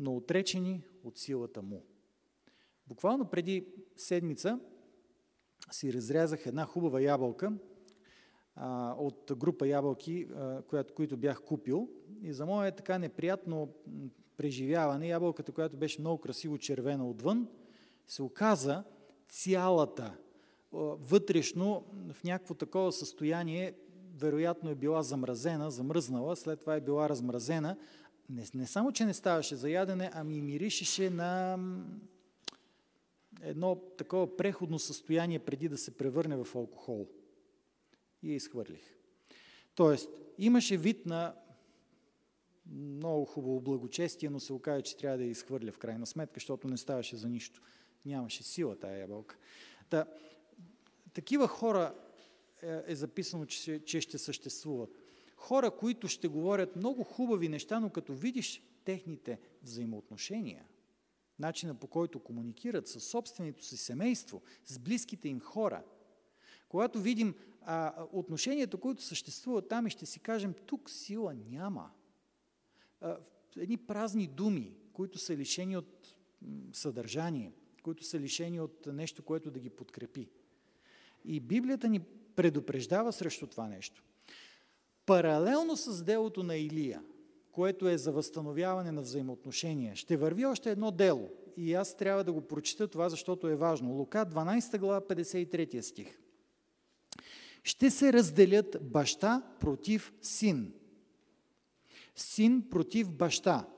но 0.00 0.16
отречени 0.16 0.82
от 1.04 1.18
силата 1.18 1.62
му. 1.62 1.82
Буквално 2.86 3.24
преди 3.24 3.66
седмица 3.96 4.60
си 5.70 5.92
разрязах 5.92 6.46
една 6.46 6.64
хубава 6.64 7.00
ябълка. 7.00 7.52
а, 8.54 8.94
от 8.98 9.32
група 9.36 9.68
ябълки, 9.68 10.26
а, 10.34 10.62
която, 10.62 10.94
които 10.94 11.16
бях 11.16 11.42
купил. 11.42 11.88
И 12.22 12.32
за 12.32 12.46
мое 12.46 12.72
така 12.72 12.98
неприятно 12.98 13.74
преживяване, 14.36 15.08
ябълката, 15.08 15.52
която 15.52 15.76
беше 15.76 16.00
много 16.00 16.18
красиво 16.18 16.58
червена 16.58 17.10
отвън, 17.10 17.48
се 18.06 18.22
оказа 18.22 18.84
цялата 19.28 20.16
вътрешно 20.72 21.84
в 22.12 22.24
някакво 22.24 22.54
такова 22.54 22.92
състояние, 22.92 23.74
вероятно 24.16 24.70
е 24.70 24.74
била 24.74 25.02
замразена, 25.02 25.70
замръзнала, 25.70 26.36
след 26.36 26.60
това 26.60 26.76
е 26.76 26.80
била 26.80 27.08
размразена. 27.08 27.76
Не, 28.30 28.44
не 28.54 28.66
само, 28.66 28.92
че 28.92 29.04
не 29.04 29.14
ставаше 29.14 29.56
за 29.56 29.70
ядене, 29.70 30.10
ами 30.14 30.40
миришеше 30.40 31.10
на 31.10 31.58
едно 33.42 33.76
такова 33.76 34.36
преходно 34.36 34.78
състояние 34.78 35.38
преди 35.38 35.68
да 35.68 35.78
се 35.78 35.96
превърне 35.96 36.36
в 36.36 36.54
алкохол. 36.54 37.08
И 38.22 38.30
я 38.30 38.34
изхвърлих. 38.34 38.94
Тоест, 39.74 40.10
имаше 40.38 40.76
вид 40.76 41.06
на 41.06 41.34
много 42.66 43.24
хубаво 43.24 43.60
благочестие, 43.60 44.30
но 44.30 44.40
се 44.40 44.52
оказа, 44.52 44.82
че 44.82 44.96
трябва 44.96 45.18
да 45.18 45.24
я 45.24 45.30
изхвърля 45.30 45.72
в 45.72 45.78
крайна 45.78 46.06
сметка, 46.06 46.34
защото 46.36 46.68
не 46.68 46.76
ставаше 46.76 47.16
за 47.16 47.28
нищо. 47.28 47.62
Нямаше 48.06 48.42
сила 48.42 48.78
тая 48.78 48.98
ябълка. 48.98 49.36
Та, 49.90 50.06
такива 51.12 51.48
хора 51.48 51.94
е, 52.62 52.82
е 52.86 52.94
записано, 52.96 53.46
че, 53.46 53.84
че 53.84 54.00
ще 54.00 54.18
съществуват. 54.18 54.99
Хора, 55.40 55.70
които 55.70 56.08
ще 56.08 56.28
говорят 56.28 56.76
много 56.76 57.04
хубави 57.04 57.48
неща, 57.48 57.80
но 57.80 57.90
като 57.90 58.14
видиш 58.14 58.62
техните 58.84 59.40
взаимоотношения, 59.62 60.64
начина 61.38 61.74
по 61.74 61.86
който 61.86 62.20
комуникират 62.20 62.88
с 62.88 63.00
собственото 63.00 63.64
си 63.64 63.76
семейство, 63.76 64.42
с 64.64 64.78
близките 64.78 65.28
им 65.28 65.40
хора, 65.40 65.84
когато 66.68 67.00
видим 67.00 67.34
а, 67.62 68.04
отношенията, 68.12 68.76
които 68.76 69.02
съществуват 69.02 69.68
там 69.68 69.86
и 69.86 69.90
ще 69.90 70.06
си 70.06 70.20
кажем, 70.20 70.54
тук 70.66 70.90
сила 70.90 71.34
няма. 71.34 71.90
А, 73.00 73.16
едни 73.56 73.76
празни 73.76 74.26
думи, 74.26 74.76
които 74.92 75.18
са 75.18 75.36
лишени 75.36 75.76
от 75.76 76.14
съдържание, 76.72 77.52
които 77.82 78.04
са 78.04 78.20
лишени 78.20 78.60
от 78.60 78.86
нещо, 78.86 79.22
което 79.22 79.50
да 79.50 79.58
ги 79.58 79.70
подкрепи. 79.70 80.28
И 81.24 81.40
Библията 81.40 81.88
ни 81.88 82.00
предупреждава 82.36 83.12
срещу 83.12 83.46
това 83.46 83.68
нещо. 83.68 84.04
Паралелно 85.10 85.76
с 85.76 86.04
делото 86.04 86.42
на 86.42 86.56
Илия, 86.56 87.02
което 87.52 87.88
е 87.88 87.98
за 87.98 88.12
възстановяване 88.12 88.92
на 88.92 89.02
взаимоотношения, 89.02 89.96
ще 89.96 90.16
върви 90.16 90.46
още 90.46 90.70
едно 90.70 90.90
дело. 90.90 91.30
И 91.56 91.74
аз 91.74 91.96
трябва 91.96 92.24
да 92.24 92.32
го 92.32 92.40
прочита 92.40 92.88
това, 92.88 93.08
защото 93.08 93.48
е 93.48 93.56
важно. 93.56 93.92
Лука 93.92 94.26
12 94.26 94.78
глава 94.78 95.00
53 95.00 95.80
стих. 95.80 96.20
Ще 97.64 97.90
се 97.90 98.12
разделят 98.12 98.76
баща 98.82 99.42
против 99.60 100.12
син. 100.22 100.72
Син 102.16 102.70
против 102.70 103.10
баща. 103.10 103.68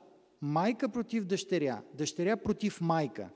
Майка 0.41 0.89
против 0.89 1.25
дъщеря. 1.25 1.83
Дъщеря 1.95 2.37
против 2.37 2.81
майка. 2.81 3.31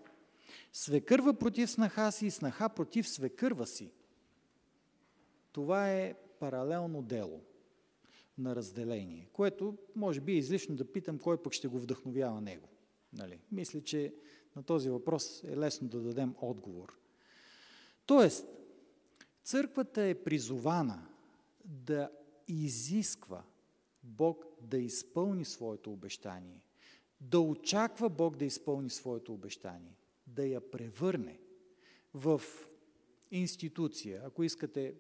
Свекърва 0.73 1.35
против 1.35 1.71
снаха 1.71 2.13
си 2.13 2.27
и 2.27 2.31
снаха 2.31 2.69
против 2.69 3.09
свекърва 3.09 3.67
си. 3.67 3.93
Това 5.53 5.93
е 5.93 6.15
паралелно 6.41 7.03
дело 7.03 7.41
на 8.39 8.57
разделение, 8.57 9.29
което 9.33 9.79
може 9.95 10.21
би 10.21 10.33
е 10.33 10.37
излишно 10.37 10.77
да 10.77 10.93
питам 10.93 11.19
кой 11.19 11.43
пък 11.43 11.53
ще 11.53 11.69
го 11.69 11.79
вдъхновява 11.79 12.41
него. 12.41 12.69
Нали? 13.13 13.41
Мисля, 13.53 13.81
че 13.81 14.15
на 14.57 14.63
този 14.63 14.91
въпрос 14.91 15.45
е 15.45 15.57
лесно 15.57 15.89
да 15.89 16.01
дадем 16.01 16.35
отговор. 16.41 16.99
Тоест, 18.07 18.47
църквата 19.45 20.03
е 20.03 20.15
призована 20.15 21.09
да 21.65 22.11
изисква 22.49 23.45
Бог 24.03 24.47
да 24.63 24.79
изпълни 24.79 25.45
своето 25.45 25.93
обещание, 25.93 26.63
да 27.21 27.41
очаква 27.41 28.09
Бог 28.09 28.37
да 28.37 28.45
изпълни 28.45 28.91
своето 28.91 29.35
обещание, 29.35 29.97
да 30.27 30.47
я 30.47 30.71
превърне 30.71 31.41
в 32.15 32.43
институция, 33.31 34.23
ако 34.25 34.43
искате 34.43 34.95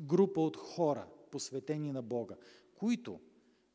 група 0.00 0.40
от 0.40 0.56
хора, 0.56 1.06
посветени 1.30 1.92
на 1.92 2.02
Бога, 2.02 2.36
които 2.74 3.20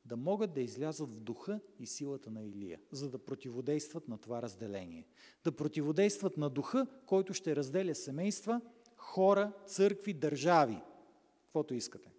да 0.05 0.17
могат 0.17 0.53
да 0.53 0.61
излязат 0.61 1.09
в 1.09 1.19
духа 1.19 1.59
и 1.79 1.87
силата 1.87 2.31
на 2.31 2.43
Илия, 2.43 2.79
за 2.91 3.09
да 3.09 3.25
противодействат 3.25 4.07
на 4.07 4.17
това 4.17 4.41
разделение. 4.41 5.07
Да 5.43 5.51
противодействат 5.51 6.37
на 6.37 6.49
духа, 6.49 6.87
който 7.05 7.33
ще 7.33 7.55
разделя 7.55 7.95
семейства, 7.95 8.61
хора, 8.97 9.53
църкви, 9.65 10.13
държави, 10.13 10.81
каквото 11.43 11.73
искате. 11.73 12.11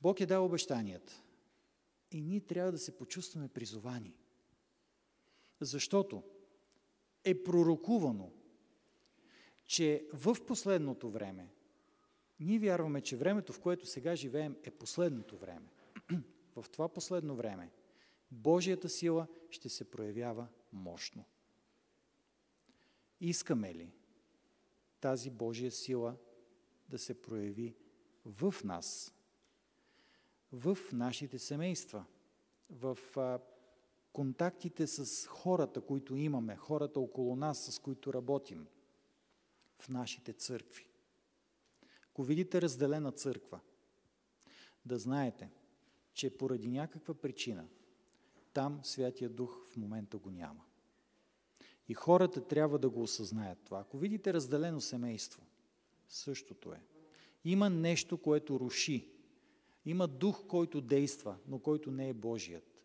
Бог 0.00 0.20
е 0.20 0.26
дал 0.26 0.44
обещанията. 0.44 1.22
И 2.10 2.20
ние 2.20 2.40
трябва 2.40 2.72
да 2.72 2.78
се 2.78 2.96
почувстваме 2.96 3.48
призовани. 3.48 4.14
Защото 5.60 6.22
е 7.24 7.42
пророкувано, 7.42 8.32
че 9.66 10.06
в 10.12 10.36
последното 10.46 11.10
време, 11.10 11.52
ние 12.40 12.58
вярваме, 12.58 13.00
че 13.00 13.16
времето, 13.16 13.52
в 13.52 13.60
което 13.60 13.86
сега 13.86 14.16
живеем, 14.16 14.56
е 14.62 14.70
последното 14.70 15.36
време. 15.38 15.72
в 16.56 16.64
това 16.72 16.88
последно 16.88 17.36
време 17.36 17.70
Божията 18.30 18.88
сила 18.88 19.26
ще 19.50 19.68
се 19.68 19.90
проявява 19.90 20.46
мощно. 20.72 21.24
Искаме 23.20 23.74
ли 23.74 23.92
тази 25.00 25.30
Божия 25.30 25.70
сила 25.70 26.16
да 26.88 26.98
се 26.98 27.22
прояви 27.22 27.76
в 28.24 28.54
нас, 28.64 29.14
в 30.52 30.78
нашите 30.92 31.38
семейства, 31.38 32.04
в 32.70 32.98
контактите 34.12 34.86
с 34.86 35.26
хората, 35.26 35.80
които 35.80 36.16
имаме, 36.16 36.56
хората 36.56 37.00
около 37.00 37.36
нас, 37.36 37.64
с 37.64 37.78
които 37.78 38.14
работим– 38.14 38.66
в 39.78 39.88
нашите 39.88 40.32
църкви. 40.32 40.88
Ако 42.10 42.22
видите 42.22 42.62
разделена 42.62 43.12
църква, 43.12 43.60
да 44.84 44.98
знаете, 44.98 45.50
че 46.14 46.38
поради 46.38 46.68
някаква 46.68 47.14
причина 47.14 47.68
там 48.52 48.80
Святия 48.82 49.30
Дух 49.30 49.66
в 49.66 49.76
момента 49.76 50.18
го 50.18 50.30
няма. 50.30 50.64
И 51.88 51.94
хората 51.94 52.48
трябва 52.48 52.78
да 52.78 52.90
го 52.90 53.02
осъзнаят 53.02 53.58
това. 53.64 53.80
Ако 53.80 53.98
видите 53.98 54.32
разделено 54.32 54.80
семейство, 54.80 55.42
същото 56.08 56.72
е. 56.72 56.80
Има 57.44 57.70
нещо, 57.70 58.18
което 58.18 58.60
руши. 58.60 59.08
Има 59.84 60.08
дух, 60.08 60.46
който 60.46 60.80
действа, 60.80 61.36
но 61.48 61.58
който 61.58 61.90
не 61.90 62.08
е 62.08 62.14
Божият. 62.14 62.82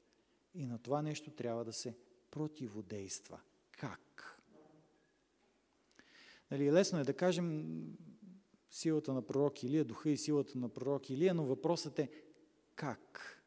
И 0.54 0.66
на 0.66 0.80
това 0.80 1.02
нещо 1.02 1.32
трябва 1.32 1.66
да 1.66 1.74
се 1.74 1.98
противодейства. 2.32 3.40
Как? 3.72 4.11
Нали, 6.52 6.72
лесно 6.72 7.00
е 7.00 7.04
да 7.04 7.14
кажем 7.14 7.76
силата 8.70 9.14
на 9.14 9.22
пророк 9.22 9.64
Илия, 9.64 9.86
духа 9.86 10.10
и 10.10 10.18
силата 10.18 10.58
на 10.58 10.70
пророк 10.70 11.10
Илия, 11.10 11.34
но 11.34 11.46
въпросът 11.46 12.00
е 12.00 12.12
как? 12.76 13.38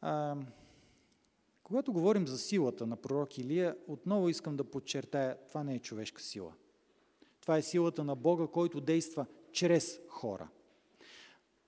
А, 0.00 0.36
когато 1.62 1.92
говорим 1.92 2.26
за 2.26 2.38
силата 2.38 2.86
на 2.86 2.96
пророк 2.96 3.38
Илия, 3.38 3.76
отново 3.86 4.28
искам 4.28 4.56
да 4.56 4.64
подчертая, 4.64 5.38
това 5.48 5.64
не 5.64 5.74
е 5.74 5.78
човешка 5.78 6.22
сила. 6.22 6.54
Това 7.40 7.56
е 7.56 7.62
силата 7.62 8.04
на 8.04 8.16
Бога, 8.16 8.46
който 8.46 8.80
действа 8.80 9.26
чрез 9.52 10.00
хора. 10.08 10.48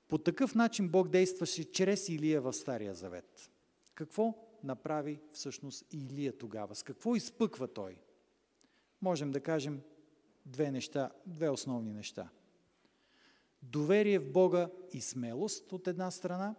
По 0.09 0.18
такъв 0.18 0.55
начин 0.55 0.89
Бог 0.89 1.09
действаше 1.09 1.73
чрез 1.73 2.09
Илия 2.09 2.41
в 2.41 2.53
Стария 2.53 2.95
Завет. 2.95 3.51
Какво 3.95 4.35
направи 4.64 5.21
всъщност 5.33 5.85
Илия 5.93 6.39
тогава? 6.39 6.75
С 6.75 6.83
какво 6.83 7.16
изпъква 7.16 7.68
той? 7.68 7.99
Можем 9.03 9.30
да 9.30 9.40
кажем 9.40 9.80
две 10.46 10.70
неща, 10.70 11.11
две 11.26 11.51
основни 11.51 11.92
неща. 11.92 12.28
Доверие 13.62 14.18
в 14.18 14.32
Бога 14.32 14.70
и 14.92 15.01
смелост 15.01 15.72
от 15.72 15.86
една 15.86 16.11
страна, 16.11 16.55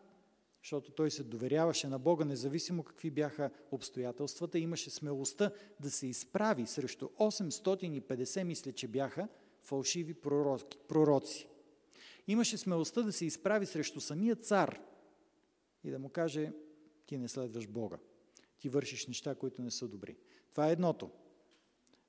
защото 0.63 0.91
той 0.91 1.11
се 1.11 1.23
доверяваше 1.23 1.87
на 1.87 1.99
Бога, 1.99 2.25
независимо 2.25 2.83
какви 2.83 3.11
бяха 3.11 3.51
обстоятелствата, 3.71 4.59
имаше 4.59 4.89
смелостта 4.89 5.51
да 5.79 5.91
се 5.91 6.07
изправи 6.07 6.67
срещу 6.67 7.05
850, 7.05 8.43
мисля, 8.43 8.71
че 8.71 8.87
бяха 8.87 9.27
фалшиви 9.61 10.13
пророци. 10.87 11.47
Имаше 12.27 12.57
смелостта 12.57 13.01
да 13.01 13.11
се 13.11 13.25
изправи 13.25 13.65
срещу 13.65 14.01
самия 14.01 14.35
цар 14.35 14.81
и 15.83 15.91
да 15.91 15.99
му 15.99 16.09
каже, 16.09 16.51
ти 17.05 17.17
не 17.17 17.27
следваш 17.27 17.67
Бога. 17.67 17.97
Ти 18.59 18.69
вършиш 18.69 19.07
неща, 19.07 19.35
които 19.35 19.61
не 19.61 19.71
са 19.71 19.87
добри. 19.87 20.17
Това 20.51 20.69
е 20.69 20.71
едното. 20.71 21.09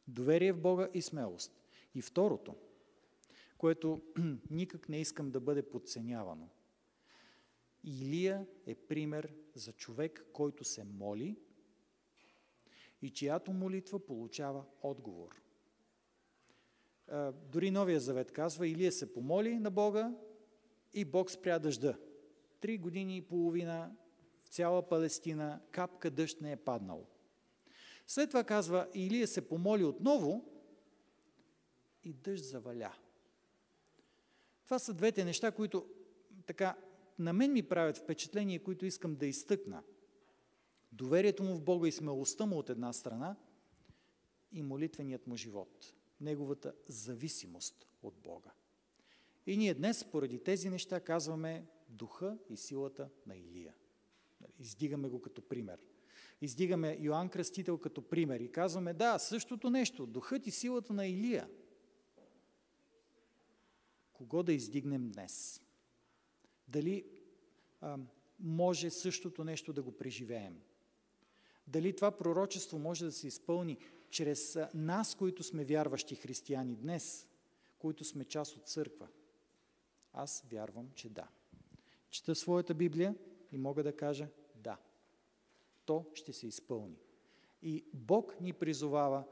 Доверие 0.08 0.52
в 0.52 0.60
Бога 0.60 0.88
и 0.94 1.02
смелост. 1.02 1.52
И 1.94 2.02
второто, 2.02 2.56
което 3.58 4.02
никак 4.50 4.88
не 4.88 5.00
искам 5.00 5.30
да 5.30 5.40
бъде 5.40 5.62
подценявано. 5.62 6.48
Илия 7.84 8.46
е 8.66 8.74
пример 8.74 9.34
за 9.54 9.72
човек, 9.72 10.26
който 10.32 10.64
се 10.64 10.84
моли 10.84 11.36
и 13.02 13.10
чиято 13.10 13.52
молитва 13.52 14.06
получава 14.06 14.64
отговор. 14.82 15.42
дори 17.32 17.70
Новия 17.70 18.00
завет 18.00 18.32
казва, 18.32 18.68
Илия 18.68 18.92
се 18.92 19.12
помоли 19.12 19.58
на 19.58 19.70
Бога 19.70 20.14
и 20.94 21.04
Бог 21.04 21.30
спря 21.30 21.58
дъжда. 21.58 21.98
Три 22.60 22.78
години 22.78 23.16
и 23.16 23.28
половина 23.28 23.96
в 24.44 24.48
цяла 24.48 24.88
Палестина 24.88 25.60
капка 25.70 26.10
дъжд 26.10 26.40
не 26.40 26.52
е 26.52 26.56
паднал. 26.56 27.11
След 28.06 28.30
това 28.30 28.44
казва, 28.44 28.88
Илия 28.94 29.28
се 29.28 29.48
помоли 29.48 29.84
отново 29.84 30.44
и 32.04 32.12
дъжд 32.12 32.44
заваля. 32.44 32.94
Това 34.64 34.78
са 34.78 34.94
двете 34.94 35.24
неща, 35.24 35.50
които 35.50 35.86
така 36.46 36.76
на 37.18 37.32
мен 37.32 37.52
ми 37.52 37.62
правят 37.62 37.98
впечатление, 37.98 38.58
които 38.58 38.86
искам 38.86 39.16
да 39.16 39.26
изтъкна. 39.26 39.82
Доверието 40.92 41.42
му 41.42 41.54
в 41.54 41.62
Бога 41.62 41.88
и 41.88 41.92
смелостта 41.92 42.46
му 42.46 42.58
от 42.58 42.70
една 42.70 42.92
страна 42.92 43.36
и 44.52 44.62
молитвеният 44.62 45.26
му 45.26 45.36
живот. 45.36 45.94
Неговата 46.20 46.74
зависимост 46.86 47.86
от 48.02 48.14
Бога. 48.14 48.50
И 49.46 49.56
ние 49.56 49.74
днес, 49.74 50.04
поради 50.04 50.38
тези 50.38 50.70
неща, 50.70 51.00
казваме 51.00 51.66
духа 51.88 52.38
и 52.48 52.56
силата 52.56 53.08
на 53.26 53.36
Илия. 53.36 53.74
Издигаме 54.58 55.08
го 55.08 55.20
като 55.20 55.42
пример. 55.42 55.78
Издигаме 56.42 56.98
Йоанн 57.00 57.28
Кръстител 57.28 57.78
като 57.78 58.02
пример 58.02 58.40
и 58.40 58.52
казваме, 58.52 58.94
да, 58.94 59.18
същото 59.18 59.70
нещо, 59.70 60.06
духът 60.06 60.46
и 60.46 60.50
силата 60.50 60.92
на 60.92 61.06
Илия. 61.06 61.48
Кого 64.12 64.42
да 64.42 64.52
издигнем 64.52 65.10
днес? 65.10 65.62
Дали 66.68 67.04
а, 67.80 67.98
може 68.40 68.90
същото 68.90 69.44
нещо 69.44 69.72
да 69.72 69.82
го 69.82 69.92
преживеем? 69.92 70.60
Дали 71.66 71.96
това 71.96 72.10
пророчество 72.10 72.78
може 72.78 73.04
да 73.04 73.12
се 73.12 73.26
изпълни 73.26 73.78
чрез 74.10 74.58
нас, 74.74 75.14
които 75.14 75.42
сме 75.42 75.64
вярващи 75.64 76.14
християни 76.14 76.76
днес, 76.76 77.28
които 77.78 78.04
сме 78.04 78.24
част 78.24 78.56
от 78.56 78.68
църква? 78.68 79.08
Аз 80.12 80.44
вярвам, 80.50 80.90
че 80.94 81.08
да. 81.08 81.28
Чета 82.10 82.34
своята 82.34 82.74
Библия 82.74 83.16
и 83.52 83.58
мога 83.58 83.82
да 83.82 83.96
кажа. 83.96 84.28
То 85.84 86.06
ще 86.14 86.32
се 86.32 86.46
изпълни. 86.46 86.98
И 87.62 87.84
Бог 87.94 88.40
ни 88.40 88.52
призовава 88.52 89.24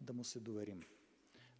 да 0.00 0.12
му 0.12 0.24
се 0.24 0.40
доверим. 0.40 0.80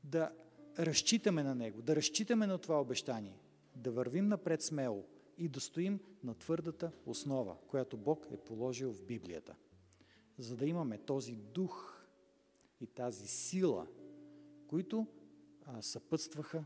Да 0.04 0.32
разчитаме 0.78 1.42
на 1.42 1.54
Него, 1.54 1.82
да 1.82 1.96
разчитаме 1.96 2.46
на 2.46 2.58
това 2.58 2.80
обещание, 2.80 3.38
да 3.76 3.90
вървим 3.90 4.28
напред 4.28 4.62
смело 4.62 5.04
и 5.38 5.48
да 5.48 5.60
стоим 5.60 6.00
на 6.22 6.34
твърдата 6.34 6.92
основа, 7.06 7.56
която 7.68 7.96
Бог 7.96 8.26
е 8.30 8.36
положил 8.36 8.92
в 8.92 9.02
Библията. 9.02 9.54
За 10.38 10.56
да 10.56 10.66
имаме 10.66 10.98
този 10.98 11.36
дух 11.36 12.06
и 12.80 12.86
тази 12.86 13.26
сила, 13.26 13.86
които 14.66 15.06
а, 15.66 15.82
съпътстваха 15.82 16.64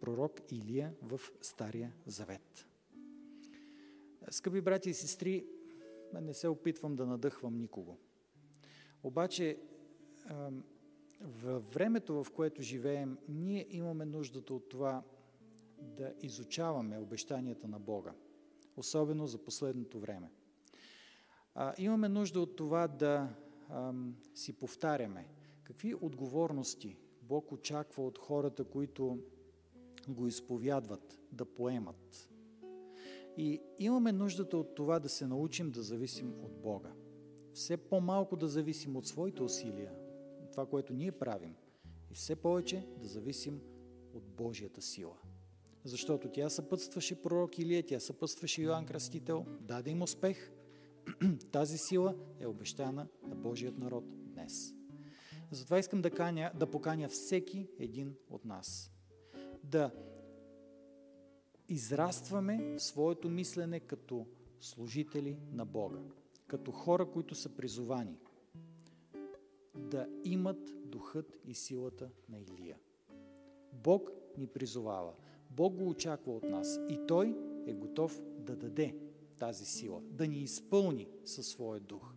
пророк 0.00 0.40
Илия 0.52 0.94
в 1.02 1.20
Стария 1.42 1.92
Завет. 2.06 2.66
Скъпи 4.30 4.60
брати 4.60 4.90
и 4.90 4.94
сестри, 4.94 5.46
не 6.12 6.34
се 6.34 6.48
опитвам 6.48 6.96
да 6.96 7.06
надъхвам 7.06 7.56
никого. 7.56 7.98
Обаче, 9.02 9.58
във 11.20 11.74
времето, 11.74 12.24
в 12.24 12.30
което 12.30 12.62
живеем, 12.62 13.18
ние 13.28 13.66
имаме 13.70 14.04
нуждата 14.04 14.54
от 14.54 14.68
това 14.68 15.02
да 15.78 16.14
изучаваме 16.22 16.98
обещанията 16.98 17.68
на 17.68 17.78
Бога, 17.80 18.14
особено 18.76 19.26
за 19.26 19.38
последното 19.38 20.00
време. 20.00 20.30
имаме 21.78 22.08
нужда 22.08 22.40
от 22.40 22.56
това 22.56 22.88
да 22.88 23.34
си 24.34 24.52
повтаряме 24.52 25.28
какви 25.62 25.94
отговорности 25.94 26.96
Бог 27.22 27.52
очаква 27.52 28.06
от 28.06 28.18
хората, 28.18 28.64
които 28.64 29.18
го 30.08 30.26
изповядват, 30.26 31.18
да 31.32 31.44
поемат. 31.44 32.30
И 33.36 33.62
имаме 33.78 34.12
нуждата 34.12 34.56
от 34.58 34.74
това 34.74 34.98
да 34.98 35.08
се 35.08 35.26
научим 35.26 35.70
да 35.70 35.82
зависим 35.82 36.34
от 36.42 36.52
Бога. 36.62 36.92
Все 37.52 37.76
по-малко 37.76 38.36
да 38.36 38.48
зависим 38.48 38.96
от 38.96 39.06
своите 39.06 39.42
усилия, 39.42 39.92
това, 40.52 40.66
което 40.66 40.92
ние 40.92 41.12
правим, 41.12 41.54
и 42.10 42.14
все 42.14 42.36
повече 42.36 42.86
да 42.98 43.08
зависим 43.08 43.60
от 44.14 44.22
Божията 44.22 44.82
сила. 44.82 45.16
Защото 45.84 46.28
тя 46.28 46.48
съпътстваше 46.48 47.22
пророк 47.22 47.58
Илия, 47.58 47.86
тя 47.86 48.00
съпътстваше 48.00 48.62
Йоанн 48.62 48.86
Кръстител, 48.86 49.46
даде 49.60 49.90
им 49.90 50.02
успех. 50.02 50.52
Тази 51.52 51.78
сила 51.78 52.14
е 52.40 52.46
обещана 52.46 53.06
на 53.28 53.34
Божият 53.34 53.78
народ 53.78 54.04
днес. 54.08 54.74
Затова 55.50 55.78
искам 55.78 56.02
да, 56.02 56.10
каня, 56.10 56.50
да 56.54 56.70
поканя 56.70 57.08
всеки 57.08 57.68
един 57.78 58.14
от 58.30 58.44
нас 58.44 58.92
да 59.64 59.90
израстваме 61.68 62.74
в 62.76 62.82
своето 62.82 63.28
мислене 63.28 63.80
като 63.80 64.26
служители 64.60 65.38
на 65.52 65.64
Бога, 65.64 65.98
като 66.46 66.72
хора, 66.72 67.10
които 67.10 67.34
са 67.34 67.56
призовани 67.56 68.18
да 69.74 70.08
имат 70.24 70.72
духът 70.84 71.36
и 71.44 71.54
силата 71.54 72.10
на 72.28 72.38
Илия. 72.38 72.78
Бог 73.72 74.10
ни 74.38 74.46
призовава. 74.46 75.12
Бог 75.50 75.74
го 75.74 75.88
очаква 75.88 76.36
от 76.36 76.42
нас 76.42 76.80
и 76.88 76.98
Той 77.08 77.36
е 77.66 77.72
готов 77.72 78.22
да 78.38 78.56
даде 78.56 78.96
тази 79.38 79.64
сила, 79.64 80.00
да 80.02 80.28
ни 80.28 80.38
изпълни 80.38 81.08
със 81.24 81.48
своя 81.48 81.80
дух 81.80 82.14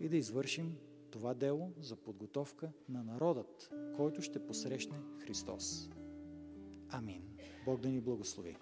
и 0.00 0.08
да 0.08 0.16
извършим 0.16 0.76
това 1.10 1.34
дело 1.34 1.72
за 1.80 1.96
подготовка 1.96 2.72
на 2.88 3.04
народът, 3.04 3.70
който 3.96 4.22
ще 4.22 4.46
посрещне 4.46 4.98
Христос. 5.18 5.90
Амин. 6.88 7.22
Бог 7.70 7.80
да 7.80 7.88
ни 7.88 8.00
благослови. 8.00 8.56